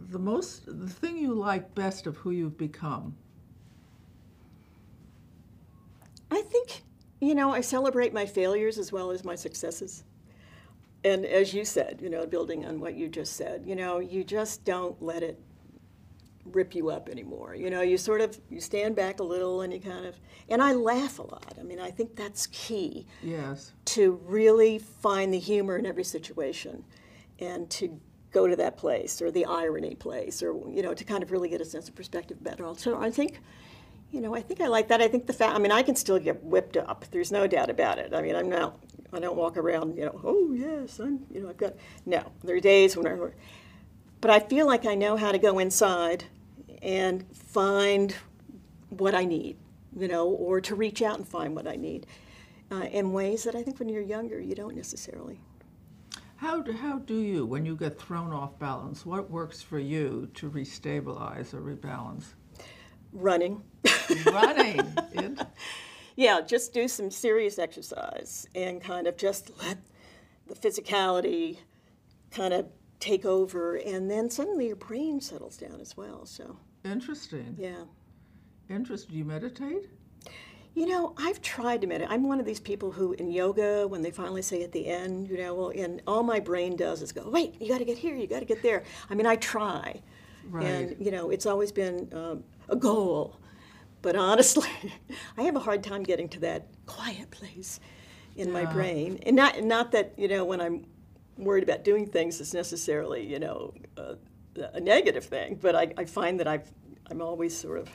The 0.09 0.19
most, 0.19 0.65
the 0.67 0.87
thing 0.87 1.17
you 1.17 1.33
like 1.33 1.73
best 1.73 2.07
of 2.07 2.17
who 2.17 2.31
you've 2.31 2.57
become. 2.57 3.15
I 6.31 6.41
think 6.41 6.83
you 7.21 7.35
know, 7.35 7.51
I 7.51 7.61
celebrate 7.61 8.13
my 8.13 8.25
failures 8.25 8.77
as 8.77 8.91
well 8.91 9.11
as 9.11 9.23
my 9.23 9.35
successes. 9.35 10.03
And 11.03 11.25
as 11.25 11.53
you 11.53 11.63
said, 11.63 11.99
you 12.01 12.09
know, 12.09 12.25
building 12.25 12.65
on 12.65 12.79
what 12.79 12.95
you 12.95 13.07
just 13.07 13.33
said, 13.33 13.63
you 13.65 13.75
know, 13.75 13.99
you 13.99 14.23
just 14.23 14.65
don't 14.65 15.01
let 15.01 15.23
it 15.23 15.39
rip 16.45 16.75
you 16.75 16.89
up 16.89 17.09
anymore. 17.09 17.55
You 17.55 17.69
know, 17.69 17.81
you 17.81 17.97
sort 17.97 18.21
of 18.21 18.39
you 18.49 18.59
stand 18.59 18.95
back 18.95 19.19
a 19.19 19.23
little 19.23 19.61
and 19.61 19.71
you 19.71 19.79
kind 19.79 20.05
of 20.05 20.19
and 20.49 20.61
I 20.61 20.73
laugh 20.73 21.19
a 21.19 21.23
lot. 21.23 21.53
I 21.59 21.63
mean, 21.63 21.79
I 21.79 21.91
think 21.91 22.15
that's 22.15 22.47
key. 22.47 23.05
Yes. 23.21 23.73
To 23.85 24.19
really 24.25 24.79
find 24.79 25.33
the 25.33 25.39
humor 25.39 25.77
in 25.77 25.85
every 25.85 26.03
situation 26.03 26.83
and 27.39 27.69
to 27.71 27.99
go 28.31 28.47
to 28.47 28.55
that 28.55 28.77
place 28.77 29.21
or 29.21 29.31
the 29.31 29.45
irony 29.45 29.95
place 29.95 30.43
or 30.43 30.53
you 30.69 30.81
know, 30.81 30.93
to 30.93 31.03
kind 31.03 31.23
of 31.23 31.31
really 31.31 31.49
get 31.49 31.61
a 31.61 31.65
sense 31.65 31.87
of 31.87 31.95
perspective 31.95 32.43
better. 32.43 32.65
So 32.77 32.99
I 32.99 33.09
think 33.09 33.39
you 34.11 34.21
know, 34.21 34.35
I 34.35 34.41
think 34.41 34.61
I 34.61 34.67
like 34.67 34.87
that. 34.87 35.01
I 35.01 35.07
think 35.07 35.27
the 35.27 35.33
fact, 35.33 35.55
I 35.55 35.59
mean, 35.59 35.71
I 35.71 35.83
can 35.83 35.95
still 35.95 36.19
get 36.19 36.43
whipped 36.43 36.77
up. 36.77 37.05
There's 37.11 37.31
no 37.31 37.47
doubt 37.47 37.69
about 37.69 37.99
it. 37.99 38.13
I 38.13 38.21
mean, 38.21 38.35
I'm 38.35 38.49
not, 38.49 38.79
I 39.13 39.19
don't 39.19 39.35
walk 39.37 39.57
around, 39.57 39.97
you 39.97 40.05
know, 40.05 40.19
oh, 40.23 40.51
yes, 40.53 40.99
I'm, 40.99 41.25
you 41.31 41.41
know, 41.41 41.49
I've 41.49 41.57
got, 41.57 41.73
no. 42.05 42.31
There 42.43 42.55
are 42.55 42.59
days 42.59 42.97
when 42.97 43.07
I'm, 43.07 43.31
but 44.21 44.31
I 44.31 44.39
feel 44.39 44.65
like 44.65 44.85
I 44.85 44.95
know 44.95 45.15
how 45.15 45.31
to 45.31 45.37
go 45.37 45.59
inside 45.59 46.25
and 46.81 47.25
find 47.35 48.15
what 48.89 49.13
I 49.13 49.25
need, 49.25 49.57
you 49.95 50.07
know, 50.07 50.27
or 50.27 50.59
to 50.61 50.75
reach 50.75 51.01
out 51.01 51.17
and 51.17 51.27
find 51.27 51.55
what 51.55 51.67
I 51.67 51.75
need 51.75 52.07
uh, 52.71 52.87
in 52.91 53.13
ways 53.13 53.43
that 53.43 53.55
I 53.55 53.63
think 53.63 53.79
when 53.79 53.89
you're 53.89 54.01
younger, 54.01 54.39
you 54.39 54.55
don't 54.55 54.75
necessarily. 54.75 55.39
How 56.37 56.61
do, 56.61 56.71
how 56.71 56.99
do 56.99 57.19
you, 57.19 57.45
when 57.45 57.65
you 57.65 57.75
get 57.75 57.99
thrown 57.99 58.31
off 58.31 58.57
balance, 58.59 59.05
what 59.05 59.29
works 59.29 59.61
for 59.61 59.77
you 59.77 60.29
to 60.35 60.49
restabilize 60.49 61.53
or 61.53 61.61
rebalance? 61.61 62.33
Running. 63.13 63.63
Running. 64.25 64.81
yeah, 66.15 66.41
just 66.41 66.73
do 66.73 66.87
some 66.87 67.11
serious 67.11 67.59
exercise 67.59 68.47
and 68.55 68.81
kind 68.81 69.07
of 69.07 69.17
just 69.17 69.51
let 69.61 69.77
the 70.47 70.55
physicality 70.55 71.57
kind 72.31 72.53
of 72.53 72.67
take 72.99 73.25
over, 73.25 73.75
and 73.75 74.11
then 74.11 74.29
suddenly 74.29 74.67
your 74.67 74.75
brain 74.75 75.21
settles 75.21 75.57
down 75.57 75.79
as 75.79 75.95
well. 75.95 76.25
So 76.25 76.57
interesting. 76.83 77.55
Yeah. 77.57 77.83
Interesting. 78.69 79.11
Do 79.13 79.17
you 79.17 79.25
meditate? 79.25 79.89
You 80.75 80.85
know, 80.85 81.15
I've 81.17 81.41
tried 81.41 81.81
to 81.81 81.87
meditate. 81.87 82.11
I'm 82.11 82.27
one 82.27 82.39
of 82.39 82.45
these 82.45 82.59
people 82.59 82.91
who, 82.91 83.13
in 83.13 83.31
yoga, 83.31 83.87
when 83.87 84.01
they 84.01 84.11
finally 84.11 84.43
say 84.43 84.63
at 84.63 84.71
the 84.71 84.85
end, 84.87 85.27
you 85.27 85.37
know, 85.37 85.55
well, 85.55 85.69
and 85.69 86.01
all 86.05 86.23
my 86.23 86.39
brain 86.39 86.75
does 86.75 87.01
is 87.01 87.11
go, 87.11 87.27
wait, 87.27 87.59
you 87.59 87.67
got 87.67 87.79
to 87.79 87.85
get 87.85 87.97
here, 87.97 88.15
you 88.15 88.27
got 88.27 88.39
to 88.39 88.45
get 88.45 88.61
there. 88.61 88.83
I 89.09 89.15
mean, 89.15 89.25
I 89.25 89.35
try. 89.37 90.01
Right. 90.47 90.65
And, 90.65 90.95
you 91.03 91.11
know, 91.11 91.31
it's 91.31 91.45
always 91.45 91.71
been 91.71 92.07
um, 92.13 92.43
a 92.69 92.75
goal. 92.75 93.35
But 94.01 94.15
honestly, 94.15 94.69
I 95.37 95.43
have 95.43 95.55
a 95.55 95.59
hard 95.59 95.83
time 95.83 96.03
getting 96.03 96.29
to 96.29 96.39
that 96.41 96.67
quiet 96.85 97.31
place 97.31 97.79
in 98.35 98.47
yeah. 98.47 98.53
my 98.53 98.65
brain. 98.65 99.19
And 99.25 99.35
not, 99.35 99.61
not 99.63 99.91
that, 99.91 100.13
you 100.17 100.27
know, 100.27 100.45
when 100.45 100.61
I'm 100.61 100.85
worried 101.37 101.63
about 101.63 101.83
doing 101.83 102.05
things, 102.05 102.39
it's 102.39 102.53
necessarily, 102.53 103.25
you 103.25 103.39
know, 103.39 103.73
a, 103.97 104.15
a 104.73 104.79
negative 104.79 105.25
thing. 105.25 105.57
But 105.61 105.75
I, 105.75 105.93
I 105.97 106.05
find 106.05 106.39
that 106.39 106.47
I've, 106.47 106.71
I'm 107.09 107.21
always 107.21 107.57
sort 107.57 107.79
of 107.79 107.89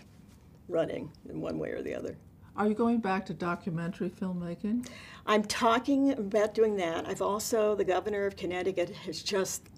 running 0.68 1.10
in 1.28 1.40
one 1.40 1.58
way 1.58 1.70
or 1.70 1.82
the 1.82 1.94
other. 1.94 2.16
Are 2.56 2.68
you 2.68 2.74
going 2.74 2.98
back 2.98 3.26
to 3.26 3.34
documentary 3.34 4.10
filmmaking? 4.10 4.86
I'm 5.26 5.42
talking 5.42 6.12
about 6.12 6.54
doing 6.54 6.76
that. 6.76 7.06
I've 7.08 7.22
also, 7.22 7.74
the 7.74 7.84
governor 7.84 8.26
of 8.26 8.36
Connecticut 8.36 8.90
has 8.90 9.22
just, 9.22 9.68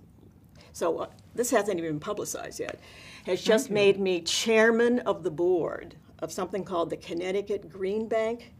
so 0.72 0.98
uh, 0.98 1.06
this 1.34 1.50
hasn't 1.50 1.78
even 1.78 1.92
been 1.92 2.00
publicized 2.00 2.60
yet, 2.60 2.78
has 3.26 3.42
just 3.42 3.70
made 3.70 3.98
me 3.98 4.20
chairman 4.20 5.00
of 5.00 5.24
the 5.24 5.30
board 5.32 5.96
of 6.20 6.30
something 6.30 6.62
called 6.62 6.90
the 6.90 6.96
Connecticut 6.96 7.68
Green 7.68 8.06
Bank, 8.06 8.54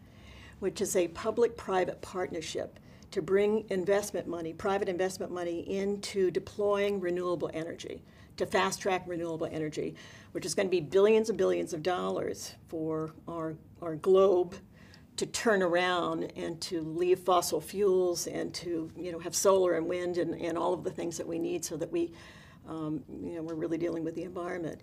which 0.59 0.81
is 0.81 0.97
a 0.97 1.07
public 1.07 1.57
private 1.57 2.03
partnership 2.03 2.81
to 3.13 3.23
bring 3.23 3.65
investment 3.71 4.27
money, 4.27 4.53
private 4.53 4.89
investment 4.89 5.31
money, 5.31 5.61
into 5.73 6.33
deploying 6.33 6.99
renewable 6.99 7.49
energy, 7.55 8.03
to 8.39 8.45
fast 8.45 8.83
track 8.83 9.05
renewable 9.07 9.49
energy, 9.53 9.95
which 10.33 10.45
is 10.45 10.53
going 10.53 10.67
to 10.67 10.71
be 10.71 10.81
billions 10.81 11.29
and 11.29 11.39
billions 11.39 11.73
of 11.73 11.85
dollars 11.85 12.57
for 12.67 13.13
our, 13.29 13.55
our 13.81 13.95
globe 13.95 14.57
to 15.17 15.27
turn 15.27 15.63
around 15.63 16.33
and 16.35 16.61
to 16.61 16.81
leave 16.81 17.21
fossil 17.21 17.61
fuels 17.61 18.27
and 18.27 18.53
to 18.53 18.91
you 18.97 19.13
know 19.13 19.21
have 19.21 19.35
solar 19.35 19.75
and 19.75 19.87
wind 19.87 20.19
and, 20.19 20.35
and 20.35 20.59
all 20.59 20.75
of 20.75 20.83
the 20.83 20.91
things 20.91 21.17
that 21.17 21.27
we 21.27 21.39
need 21.39 21.65
so 21.65 21.77
that 21.77 21.91
we 21.93 22.13
um, 22.69 23.03
you 23.23 23.35
know, 23.37 23.43
we're 23.43 23.55
really 23.55 23.79
dealing 23.79 24.05
with 24.05 24.15
the 24.15 24.23
environment. 24.23 24.81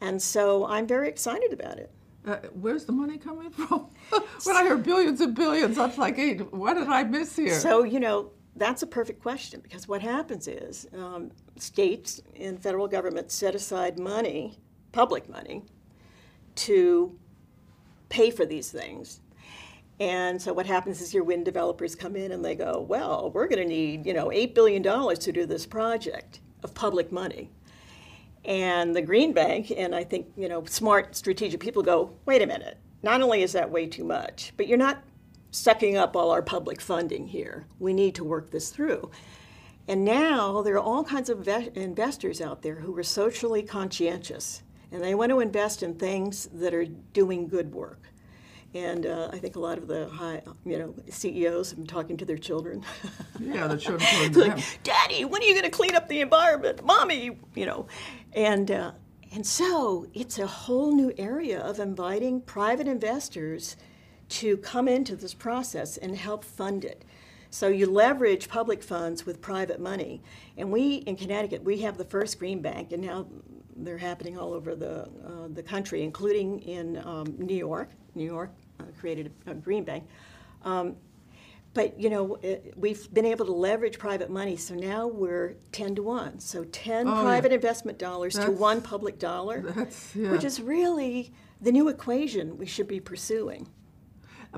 And 0.00 0.20
so 0.20 0.66
I'm 0.66 0.86
very 0.86 1.08
excited 1.08 1.52
about 1.52 1.78
it. 1.78 1.90
Uh, 2.26 2.36
where's 2.60 2.84
the 2.84 2.92
money 2.92 3.18
coming 3.18 3.50
from? 3.50 3.86
when 4.44 4.56
I 4.56 4.62
hear 4.62 4.76
billions 4.76 5.20
and 5.20 5.34
billions, 5.34 5.78
I'm 5.78 5.94
like, 5.96 6.16
hey, 6.16 6.36
what 6.36 6.74
did 6.74 6.88
I 6.88 7.04
miss 7.04 7.36
here? 7.36 7.58
So, 7.58 7.82
you 7.82 8.00
know, 8.00 8.30
that's 8.56 8.82
a 8.82 8.86
perfect 8.86 9.20
question 9.20 9.60
because 9.60 9.86
what 9.88 10.00
happens 10.00 10.48
is 10.48 10.86
um, 10.94 11.30
states 11.56 12.20
and 12.38 12.60
federal 12.62 12.88
government 12.88 13.30
set 13.30 13.54
aside 13.54 13.98
money, 13.98 14.58
public 14.92 15.28
money, 15.28 15.62
to 16.54 17.18
pay 18.08 18.30
for 18.30 18.46
these 18.46 18.70
things. 18.70 19.20
And 20.00 20.40
so 20.40 20.52
what 20.52 20.66
happens 20.66 21.00
is 21.00 21.12
your 21.12 21.24
wind 21.24 21.44
developers 21.44 21.94
come 21.94 22.16
in 22.16 22.32
and 22.32 22.44
they 22.44 22.54
go, 22.54 22.80
well, 22.80 23.30
we're 23.32 23.46
going 23.46 23.62
to 23.62 23.68
need, 23.68 24.06
you 24.06 24.14
know, 24.14 24.28
$8 24.28 24.54
billion 24.54 24.82
to 24.82 25.32
do 25.32 25.46
this 25.46 25.66
project 25.66 26.40
of 26.64 26.74
public 26.74 27.12
money. 27.12 27.50
And 28.44 28.94
the 28.94 29.02
Green 29.02 29.32
Bank, 29.32 29.72
and 29.74 29.94
I 29.94 30.04
think, 30.04 30.26
you 30.36 30.48
know, 30.48 30.64
smart 30.64 31.14
strategic 31.14 31.60
people 31.60 31.82
go, 31.82 32.10
wait 32.26 32.42
a 32.42 32.46
minute, 32.46 32.78
not 33.02 33.22
only 33.22 33.42
is 33.42 33.52
that 33.52 33.70
way 33.70 33.86
too 33.86 34.04
much, 34.04 34.52
but 34.56 34.66
you're 34.66 34.76
not 34.76 35.02
sucking 35.50 35.96
up 35.96 36.16
all 36.16 36.30
our 36.30 36.42
public 36.42 36.80
funding 36.80 37.28
here. 37.28 37.66
We 37.78 37.92
need 37.92 38.14
to 38.16 38.24
work 38.24 38.50
this 38.50 38.70
through. 38.70 39.10
And 39.86 40.04
now 40.04 40.62
there 40.62 40.74
are 40.74 40.80
all 40.80 41.04
kinds 41.04 41.30
of 41.30 41.46
investors 41.46 42.40
out 42.40 42.62
there 42.62 42.76
who 42.76 42.96
are 42.98 43.02
socially 43.02 43.62
conscientious, 43.62 44.62
and 44.90 45.02
they 45.02 45.14
want 45.14 45.30
to 45.30 45.40
invest 45.40 45.82
in 45.82 45.94
things 45.94 46.48
that 46.54 46.74
are 46.74 46.86
doing 46.86 47.48
good 47.48 47.72
work. 47.72 48.08
And 48.74 49.06
uh, 49.06 49.30
I 49.32 49.38
think 49.38 49.54
a 49.54 49.60
lot 49.60 49.78
of 49.78 49.86
the 49.86 50.08
high, 50.08 50.42
you 50.64 50.78
know, 50.78 50.94
CEOs 51.08 51.70
have 51.70 51.78
been 51.78 51.86
talking 51.86 52.16
to 52.16 52.24
their 52.24 52.36
children. 52.36 52.84
Yeah, 53.38 53.68
the 53.68 53.76
children. 53.78 54.32
like, 54.32 54.82
Daddy, 54.82 55.24
when 55.24 55.42
are 55.42 55.44
you 55.44 55.54
going 55.54 55.64
to 55.64 55.70
clean 55.70 55.94
up 55.94 56.08
the 56.08 56.20
environment? 56.20 56.84
Mommy, 56.84 57.38
you 57.54 57.66
know, 57.66 57.86
and 58.32 58.70
uh, 58.72 58.92
and 59.32 59.46
so 59.46 60.06
it's 60.12 60.40
a 60.40 60.46
whole 60.46 60.92
new 60.92 61.12
area 61.16 61.60
of 61.60 61.78
inviting 61.78 62.40
private 62.40 62.88
investors 62.88 63.76
to 64.28 64.56
come 64.56 64.88
into 64.88 65.14
this 65.14 65.34
process 65.34 65.96
and 65.96 66.16
help 66.16 66.44
fund 66.44 66.84
it. 66.84 67.04
So 67.50 67.68
you 67.68 67.86
leverage 67.88 68.48
public 68.48 68.82
funds 68.82 69.24
with 69.24 69.40
private 69.40 69.78
money. 69.80 70.20
And 70.56 70.72
we 70.72 70.96
in 70.96 71.14
Connecticut, 71.14 71.62
we 71.62 71.78
have 71.82 71.96
the 71.96 72.04
first 72.04 72.40
green 72.40 72.60
bank, 72.60 72.90
and 72.90 73.02
now 73.02 73.26
they're 73.76 73.98
happening 73.98 74.36
all 74.36 74.52
over 74.52 74.74
the, 74.74 75.02
uh, 75.02 75.48
the 75.52 75.62
country, 75.62 76.02
including 76.02 76.60
in 76.60 76.98
um, 77.04 77.36
New 77.38 77.56
York. 77.56 77.90
New 78.16 78.24
York 78.24 78.50
uh, 78.80 78.84
created 79.00 79.32
a, 79.46 79.50
a, 79.52 79.54
green 79.54 79.84
bank. 79.84 80.04
Um, 80.62 80.96
but 81.74 81.98
you 81.98 82.08
know, 82.08 82.36
it, 82.42 82.74
we've 82.76 83.12
been 83.12 83.26
able 83.26 83.46
to 83.46 83.52
leverage 83.52 83.98
private 83.98 84.30
money, 84.30 84.56
so 84.56 84.74
now 84.74 85.06
we're 85.06 85.56
10 85.72 85.96
to 85.96 86.02
1. 86.02 86.38
So 86.38 86.64
10 86.64 87.08
oh, 87.08 87.22
private 87.22 87.50
yeah. 87.50 87.56
investment 87.56 87.98
dollars 87.98 88.34
that's, 88.34 88.46
to 88.46 88.52
one 88.52 88.80
public 88.80 89.18
dollar, 89.18 89.74
yeah. 90.14 90.30
which 90.30 90.44
is 90.44 90.60
really 90.60 91.32
the 91.60 91.72
new 91.72 91.88
equation 91.88 92.56
we 92.56 92.66
should 92.66 92.88
be 92.88 93.00
pursuing. 93.00 93.68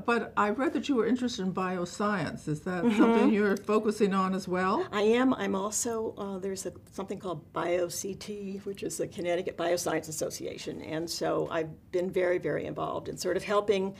But 0.05 0.33
I 0.37 0.49
read 0.49 0.73
that 0.73 0.87
you 0.87 0.95
were 0.95 1.07
interested 1.07 1.43
in 1.43 1.53
bioscience. 1.53 2.47
Is 2.47 2.61
that 2.61 2.83
mm-hmm. 2.83 2.97
something 2.97 3.33
you're 3.33 3.57
focusing 3.57 4.13
on 4.13 4.33
as 4.33 4.47
well? 4.47 4.85
I 4.91 5.01
am. 5.01 5.33
I'm 5.33 5.55
also, 5.55 6.13
uh, 6.17 6.37
there's 6.37 6.65
a, 6.65 6.73
something 6.91 7.19
called 7.19 7.51
BioCT, 7.53 8.65
which 8.65 8.83
is 8.83 8.97
the 8.97 9.07
Connecticut 9.07 9.57
Bioscience 9.57 10.07
Association. 10.09 10.81
And 10.81 11.09
so 11.09 11.47
I've 11.51 11.91
been 11.91 12.09
very, 12.11 12.37
very 12.37 12.65
involved 12.65 13.09
in 13.09 13.17
sort 13.17 13.37
of 13.37 13.43
helping 13.43 13.95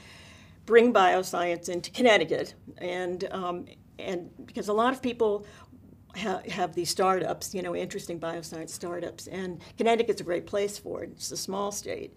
bring 0.66 0.92
bioscience 0.92 1.68
into 1.68 1.90
Connecticut. 1.90 2.54
And, 2.78 3.24
um, 3.30 3.66
and 3.98 4.30
because 4.46 4.68
a 4.68 4.72
lot 4.72 4.92
of 4.92 5.02
people 5.02 5.46
ha- 6.16 6.42
have 6.50 6.74
these 6.74 6.90
startups, 6.90 7.54
you 7.54 7.62
know, 7.62 7.74
interesting 7.74 8.20
bioscience 8.20 8.70
startups, 8.70 9.26
and 9.26 9.60
Connecticut's 9.76 10.20
a 10.20 10.24
great 10.24 10.46
place 10.46 10.78
for 10.78 11.02
it. 11.04 11.10
It's 11.12 11.32
a 11.32 11.36
small 11.36 11.72
state. 11.72 12.16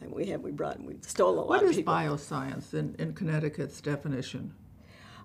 And 0.00 0.12
we 0.12 0.26
have 0.26 0.42
we 0.42 0.50
brought 0.52 0.80
we 0.82 0.96
stole 1.02 1.34
a 1.34 1.40
lot. 1.40 1.48
What 1.48 1.62
of 1.62 1.70
is 1.70 1.76
people. 1.76 1.94
bioscience 1.94 2.74
in, 2.74 2.94
in 2.98 3.14
Connecticut's 3.14 3.80
definition? 3.80 4.54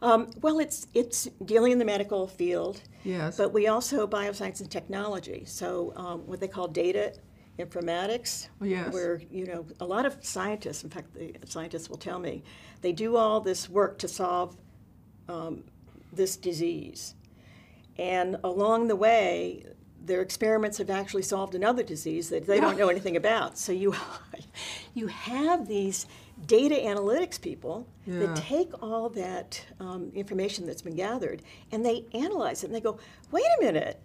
Um, 0.01 0.31
well, 0.41 0.59
it's 0.59 0.87
it's 0.93 1.29
dealing 1.45 1.71
in 1.71 1.79
the 1.79 1.85
medical 1.85 2.27
field. 2.27 2.81
Yes. 3.03 3.37
But 3.37 3.53
we 3.53 3.67
also 3.67 4.07
bioscience 4.07 4.59
and 4.61 4.69
technology. 4.69 5.43
So 5.45 5.93
um, 5.95 6.27
what 6.27 6.39
they 6.39 6.47
call 6.47 6.67
data 6.67 7.13
informatics. 7.59 8.49
Oh, 8.61 8.65
yes. 8.65 8.93
Where 8.93 9.21
you 9.31 9.45
know 9.45 9.65
a 9.79 9.85
lot 9.85 10.05
of 10.05 10.17
scientists, 10.21 10.83
in 10.83 10.89
fact, 10.89 11.13
the 11.13 11.33
scientists 11.45 11.89
will 11.89 11.97
tell 11.97 12.19
me, 12.19 12.43
they 12.81 12.91
do 12.91 13.15
all 13.15 13.39
this 13.39 13.69
work 13.69 13.97
to 13.99 14.07
solve 14.07 14.57
um, 15.29 15.63
this 16.11 16.35
disease, 16.35 17.15
and 17.97 18.37
along 18.43 18.87
the 18.87 18.95
way, 18.95 19.65
their 20.03 20.21
experiments 20.21 20.77
have 20.77 20.89
actually 20.89 21.21
solved 21.21 21.55
another 21.55 21.81
disease 21.81 22.29
that 22.29 22.45
they 22.45 22.59
don't 22.59 22.77
know 22.77 22.89
anything 22.89 23.15
about. 23.15 23.57
So 23.57 23.71
you, 23.71 23.95
you 24.93 25.07
have 25.07 25.67
these 25.67 26.05
data 26.45 26.75
analytics 26.75 27.39
people 27.39 27.87
yeah. 28.05 28.19
that 28.19 28.35
take 28.35 28.71
all 28.81 29.09
that 29.09 29.65
um, 29.79 30.11
information 30.13 30.65
that's 30.65 30.81
been 30.81 30.95
gathered 30.95 31.41
and 31.71 31.85
they 31.85 32.05
analyze 32.13 32.63
it 32.63 32.67
and 32.67 32.75
they 32.75 32.81
go, 32.81 32.99
wait 33.31 33.45
a 33.59 33.63
minute, 33.63 34.01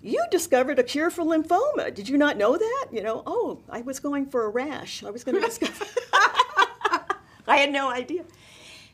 you 0.00 0.24
discovered 0.30 0.78
a 0.78 0.82
cure 0.82 1.10
for 1.10 1.24
lymphoma. 1.24 1.92
Did 1.92 2.08
you 2.08 2.16
not 2.16 2.36
know 2.36 2.56
that? 2.56 2.86
You 2.90 3.02
know, 3.02 3.22
oh, 3.26 3.60
I 3.68 3.82
was 3.82 4.00
going 4.00 4.26
for 4.26 4.44
a 4.44 4.48
rash. 4.48 5.04
I 5.04 5.10
was 5.10 5.24
going 5.24 5.34
to 5.40 5.46
discover. 5.46 5.84
I 7.46 7.56
had 7.58 7.70
no 7.70 7.90
idea. 7.90 8.24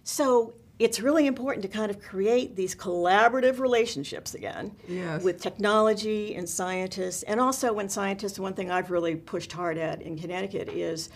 So 0.03 0.55
it's 0.81 0.99
really 0.99 1.27
important 1.27 1.63
to 1.63 1.69
kind 1.69 1.91
of 1.91 2.01
create 2.01 2.57
these 2.57 2.75
collaborative 2.75 3.61
relationships 3.61 4.35
again 4.35 4.75
yes. 4.89 5.23
with 5.23 5.39
technology 5.39 6.35
and 6.35 6.49
scientists. 6.49 7.23
And 7.25 7.39
also, 7.39 7.71
when 7.71 7.91
scientists, 7.91 8.39
one 8.39 8.55
thing 8.55 8.71
I've 8.71 8.91
really 8.91 9.15
pushed 9.15 9.53
hard 9.53 9.77
at 9.77 10.01
in 10.01 10.19
Connecticut 10.19 10.71
is 10.71 11.11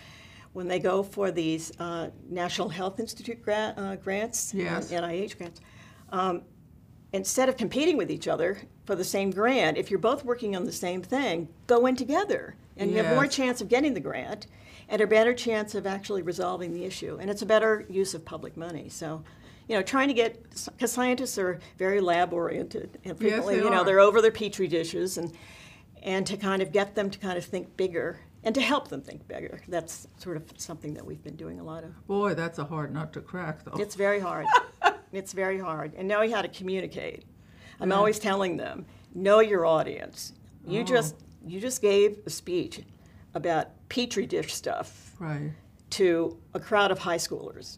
when 0.53 0.67
they 0.67 0.77
go 0.77 1.01
for 1.01 1.31
these 1.31 1.71
uh, 1.79 2.09
National 2.29 2.69
Health 2.69 2.99
Institute 2.99 3.41
gra- 3.41 3.73
uh, 3.75 3.95
grants, 3.95 4.53
yes. 4.53 4.91
NIH 4.91 5.35
grants, 5.39 5.61
um, 6.11 6.43
instead 7.11 7.49
of 7.49 7.57
competing 7.57 7.97
with 7.97 8.11
each 8.11 8.27
other 8.27 8.61
for 8.85 8.93
the 8.93 9.03
same 9.03 9.31
grant, 9.31 9.77
if 9.77 9.89
you're 9.89 9.97
both 9.97 10.23
working 10.23 10.55
on 10.55 10.63
the 10.63 10.71
same 10.71 11.01
thing, 11.01 11.49
go 11.65 11.87
in 11.87 11.95
together. 11.95 12.55
And 12.77 12.91
yes. 12.91 12.97
you 12.97 13.03
have 13.03 13.15
more 13.15 13.25
chance 13.25 13.61
of 13.61 13.67
getting 13.67 13.95
the 13.95 13.99
grant 13.99 14.45
and 14.89 15.01
a 15.01 15.07
better 15.07 15.33
chance 15.33 15.73
of 15.73 15.87
actually 15.87 16.21
resolving 16.21 16.71
the 16.71 16.85
issue. 16.85 17.17
And 17.19 17.31
it's 17.31 17.41
a 17.41 17.47
better 17.47 17.83
use 17.89 18.13
of 18.13 18.23
public 18.23 18.55
money. 18.55 18.89
So 18.89 19.23
you 19.67 19.75
know, 19.75 19.81
trying 19.81 20.07
to 20.07 20.13
get 20.13 20.43
because 20.67 20.91
scientists 20.91 21.37
are 21.37 21.59
very 21.77 21.99
lab 22.01 22.33
oriented 22.33 22.99
and 23.03 23.17
frequently, 23.17 23.55
yes, 23.55 23.63
you 23.63 23.69
know, 23.69 23.77
are. 23.77 23.85
they're 23.85 23.99
over 23.99 24.21
their 24.21 24.31
petri 24.31 24.67
dishes 24.67 25.17
and 25.17 25.31
and 26.03 26.27
to 26.27 26.37
kind 26.37 26.61
of 26.61 26.71
get 26.71 26.93
them 26.95 27.09
to 27.09 27.17
kind 27.17 27.37
of 27.37 27.43
think 27.43 27.75
bigger 27.75 28.19
and 28.43 28.53
to 28.53 28.61
help 28.61 28.89
them 28.89 29.01
think 29.01 29.27
bigger. 29.27 29.59
That's 29.67 30.07
sort 30.17 30.37
of 30.37 30.43
something 30.57 30.93
that 30.93 31.05
we've 31.05 31.23
been 31.23 31.35
doing 31.35 31.59
a 31.59 31.63
lot 31.63 31.83
of. 31.83 32.07
Boy, 32.07 32.35
that's 32.35 32.59
a 32.59 32.63
hard 32.63 32.93
nut 32.93 33.11
to 33.13 33.21
crack, 33.21 33.63
though. 33.63 33.81
It's 33.81 33.95
very 33.95 34.19
hard. 34.19 34.45
it's 35.11 35.33
very 35.33 35.59
hard, 35.59 35.93
and 35.95 36.07
knowing 36.07 36.31
how 36.31 36.41
to 36.41 36.47
communicate. 36.47 37.25
I'm 37.79 37.89
yeah. 37.89 37.95
always 37.95 38.19
telling 38.19 38.55
them, 38.55 38.85
know 39.13 39.39
your 39.39 39.65
audience. 39.65 40.33
You 40.65 40.81
oh. 40.81 40.83
just 40.83 41.15
you 41.45 41.59
just 41.59 41.81
gave 41.81 42.19
a 42.25 42.29
speech 42.29 42.81
about 43.33 43.69
petri 43.89 44.25
dish 44.25 44.53
stuff. 44.53 45.15
Right 45.19 45.51
to 45.95 46.37
a 46.53 46.59
crowd 46.59 46.91
of 46.91 46.99
high 46.99 47.17
schoolers. 47.17 47.77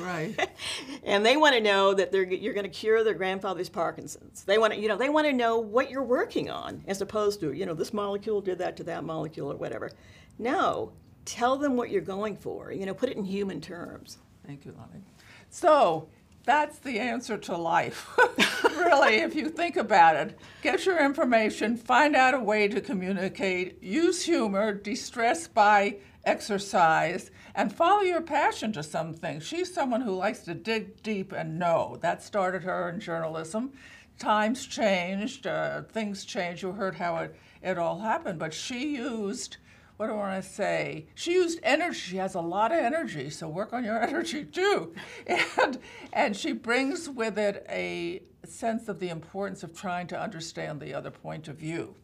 right. 0.00 0.48
and 1.04 1.26
they 1.26 1.36
want 1.36 1.56
to 1.56 1.60
know 1.60 1.94
that 1.94 2.12
they're, 2.12 2.22
you're 2.22 2.54
going 2.54 2.64
to 2.64 2.70
cure 2.70 3.02
their 3.02 3.14
grandfather's 3.14 3.68
Parkinson's. 3.68 4.44
They 4.44 4.56
want 4.56 4.74
to, 4.74 4.78
you 4.78 4.86
know, 4.86 4.96
they 4.96 5.08
want 5.08 5.26
to 5.26 5.32
know 5.32 5.58
what 5.58 5.90
you're 5.90 6.04
working 6.04 6.48
on, 6.48 6.84
as 6.86 7.00
opposed 7.00 7.40
to, 7.40 7.52
you 7.52 7.66
know, 7.66 7.74
this 7.74 7.92
molecule 7.92 8.40
did 8.40 8.58
that 8.58 8.76
to 8.76 8.84
that 8.84 9.02
molecule 9.02 9.50
or 9.50 9.56
whatever. 9.56 9.90
No, 10.38 10.92
tell 11.24 11.56
them 11.56 11.76
what 11.76 11.90
you're 11.90 12.02
going 12.02 12.36
for. 12.36 12.70
You 12.70 12.86
know, 12.86 12.94
put 12.94 13.08
it 13.08 13.16
in 13.16 13.24
human 13.24 13.60
terms. 13.60 14.18
Thank 14.46 14.64
you, 14.64 14.72
Lonnie. 14.78 15.02
So 15.50 16.08
that's 16.44 16.78
the 16.78 17.00
answer 17.00 17.36
to 17.36 17.56
life. 17.56 18.16
really, 18.76 19.16
if 19.16 19.34
you 19.34 19.48
think 19.48 19.76
about 19.76 20.14
it, 20.14 20.38
get 20.62 20.86
your 20.86 21.04
information, 21.04 21.76
find 21.76 22.14
out 22.14 22.32
a 22.32 22.38
way 22.38 22.68
to 22.68 22.80
communicate, 22.80 23.82
use 23.82 24.22
humor, 24.22 24.72
de-stress 24.72 25.48
by 25.48 25.96
exercise, 26.26 27.30
and 27.54 27.74
follow 27.74 28.02
your 28.02 28.20
passion 28.20 28.72
to 28.72 28.82
something. 28.82 29.40
She's 29.40 29.72
someone 29.72 30.02
who 30.02 30.14
likes 30.14 30.40
to 30.40 30.54
dig 30.54 31.02
deep 31.02 31.32
and 31.32 31.58
know. 31.58 31.98
That 32.02 32.22
started 32.22 32.64
her 32.64 32.88
in 32.90 33.00
journalism. 33.00 33.72
Times 34.18 34.66
changed, 34.66 35.46
uh, 35.46 35.82
things 35.82 36.24
changed. 36.24 36.62
You 36.62 36.72
heard 36.72 36.96
how 36.96 37.16
it, 37.18 37.36
it 37.62 37.78
all 37.78 38.00
happened, 38.00 38.38
but 38.38 38.52
she 38.52 38.96
used 38.96 39.58
what 39.96 40.08
do 40.08 40.12
I 40.12 40.16
want 40.16 40.44
to 40.44 40.48
say? 40.48 41.06
She 41.14 41.32
used 41.32 41.58
energy. 41.62 41.98
She 41.98 42.16
has 42.18 42.34
a 42.34 42.40
lot 42.40 42.70
of 42.70 42.78
energy, 42.78 43.30
so 43.30 43.48
work 43.48 43.72
on 43.72 43.82
your 43.82 44.02
energy 44.08 44.44
too. 44.44 44.94
And 45.26 45.78
and 46.12 46.36
she 46.36 46.52
brings 46.52 47.08
with 47.08 47.38
it 47.38 47.64
a 47.68 48.22
sense 48.44 48.88
of 48.88 49.00
the 49.00 49.08
importance 49.08 49.62
of 49.62 49.74
trying 49.74 50.06
to 50.08 50.20
understand 50.20 50.80
the 50.80 50.92
other 50.92 51.10
point 51.10 51.48
of 51.48 51.56
view. 51.56 51.94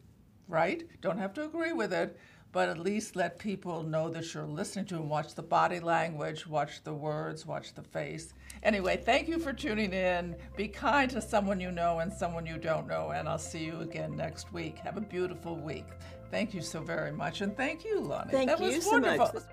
Right? 0.47 0.87
Don't 1.01 1.19
have 1.19 1.33
to 1.35 1.45
agree 1.45 1.71
with 1.71 1.93
it, 1.93 2.17
but 2.53 2.69
at 2.69 2.77
least 2.77 3.15
let 3.17 3.39
people 3.39 3.83
know 3.83 4.09
that 4.09 4.33
you're 4.33 4.45
listening 4.45 4.85
to 4.85 4.93
them. 4.93 5.09
Watch 5.09 5.33
the 5.33 5.41
body 5.41 5.79
language, 5.79 6.47
watch 6.47 6.83
the 6.83 6.93
words, 6.93 7.45
watch 7.45 7.73
the 7.73 7.81
face. 7.81 8.33
Anyway, 8.61 8.95
thank 8.95 9.27
you 9.27 9.39
for 9.39 9.51
tuning 9.51 9.91
in. 9.91 10.35
Be 10.55 10.67
kind 10.67 11.09
to 11.11 11.21
someone 11.21 11.59
you 11.59 11.71
know 11.71 11.99
and 11.99 12.13
someone 12.13 12.45
you 12.45 12.57
don't 12.57 12.87
know, 12.87 13.09
and 13.09 13.27
I'll 13.27 13.39
see 13.39 13.65
you 13.65 13.81
again 13.81 14.15
next 14.15 14.53
week. 14.53 14.77
Have 14.79 14.97
a 14.97 15.01
beautiful 15.01 15.57
week. 15.57 15.87
Thank 16.29 16.53
you 16.53 16.61
so 16.61 16.79
very 16.79 17.11
much, 17.11 17.41
and 17.41 17.57
thank 17.57 17.83
you, 17.83 17.99
Lonnie. 17.99 18.31
Thank 18.31 18.49
that 18.49 18.59
you 18.59 18.67
was 18.67 18.85
so 18.85 18.91
wonderful. 18.91 19.31
much. 19.33 19.43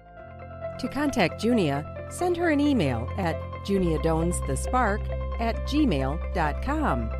To 0.81 0.89
contact 0.89 1.43
Junia, 1.43 2.07
send 2.11 2.37
her 2.37 2.51
an 2.51 2.61
email 2.61 3.09
at 3.17 3.37
juniadonesthespark 3.65 5.41
at 5.41 5.57
gmail.com. 5.67 7.20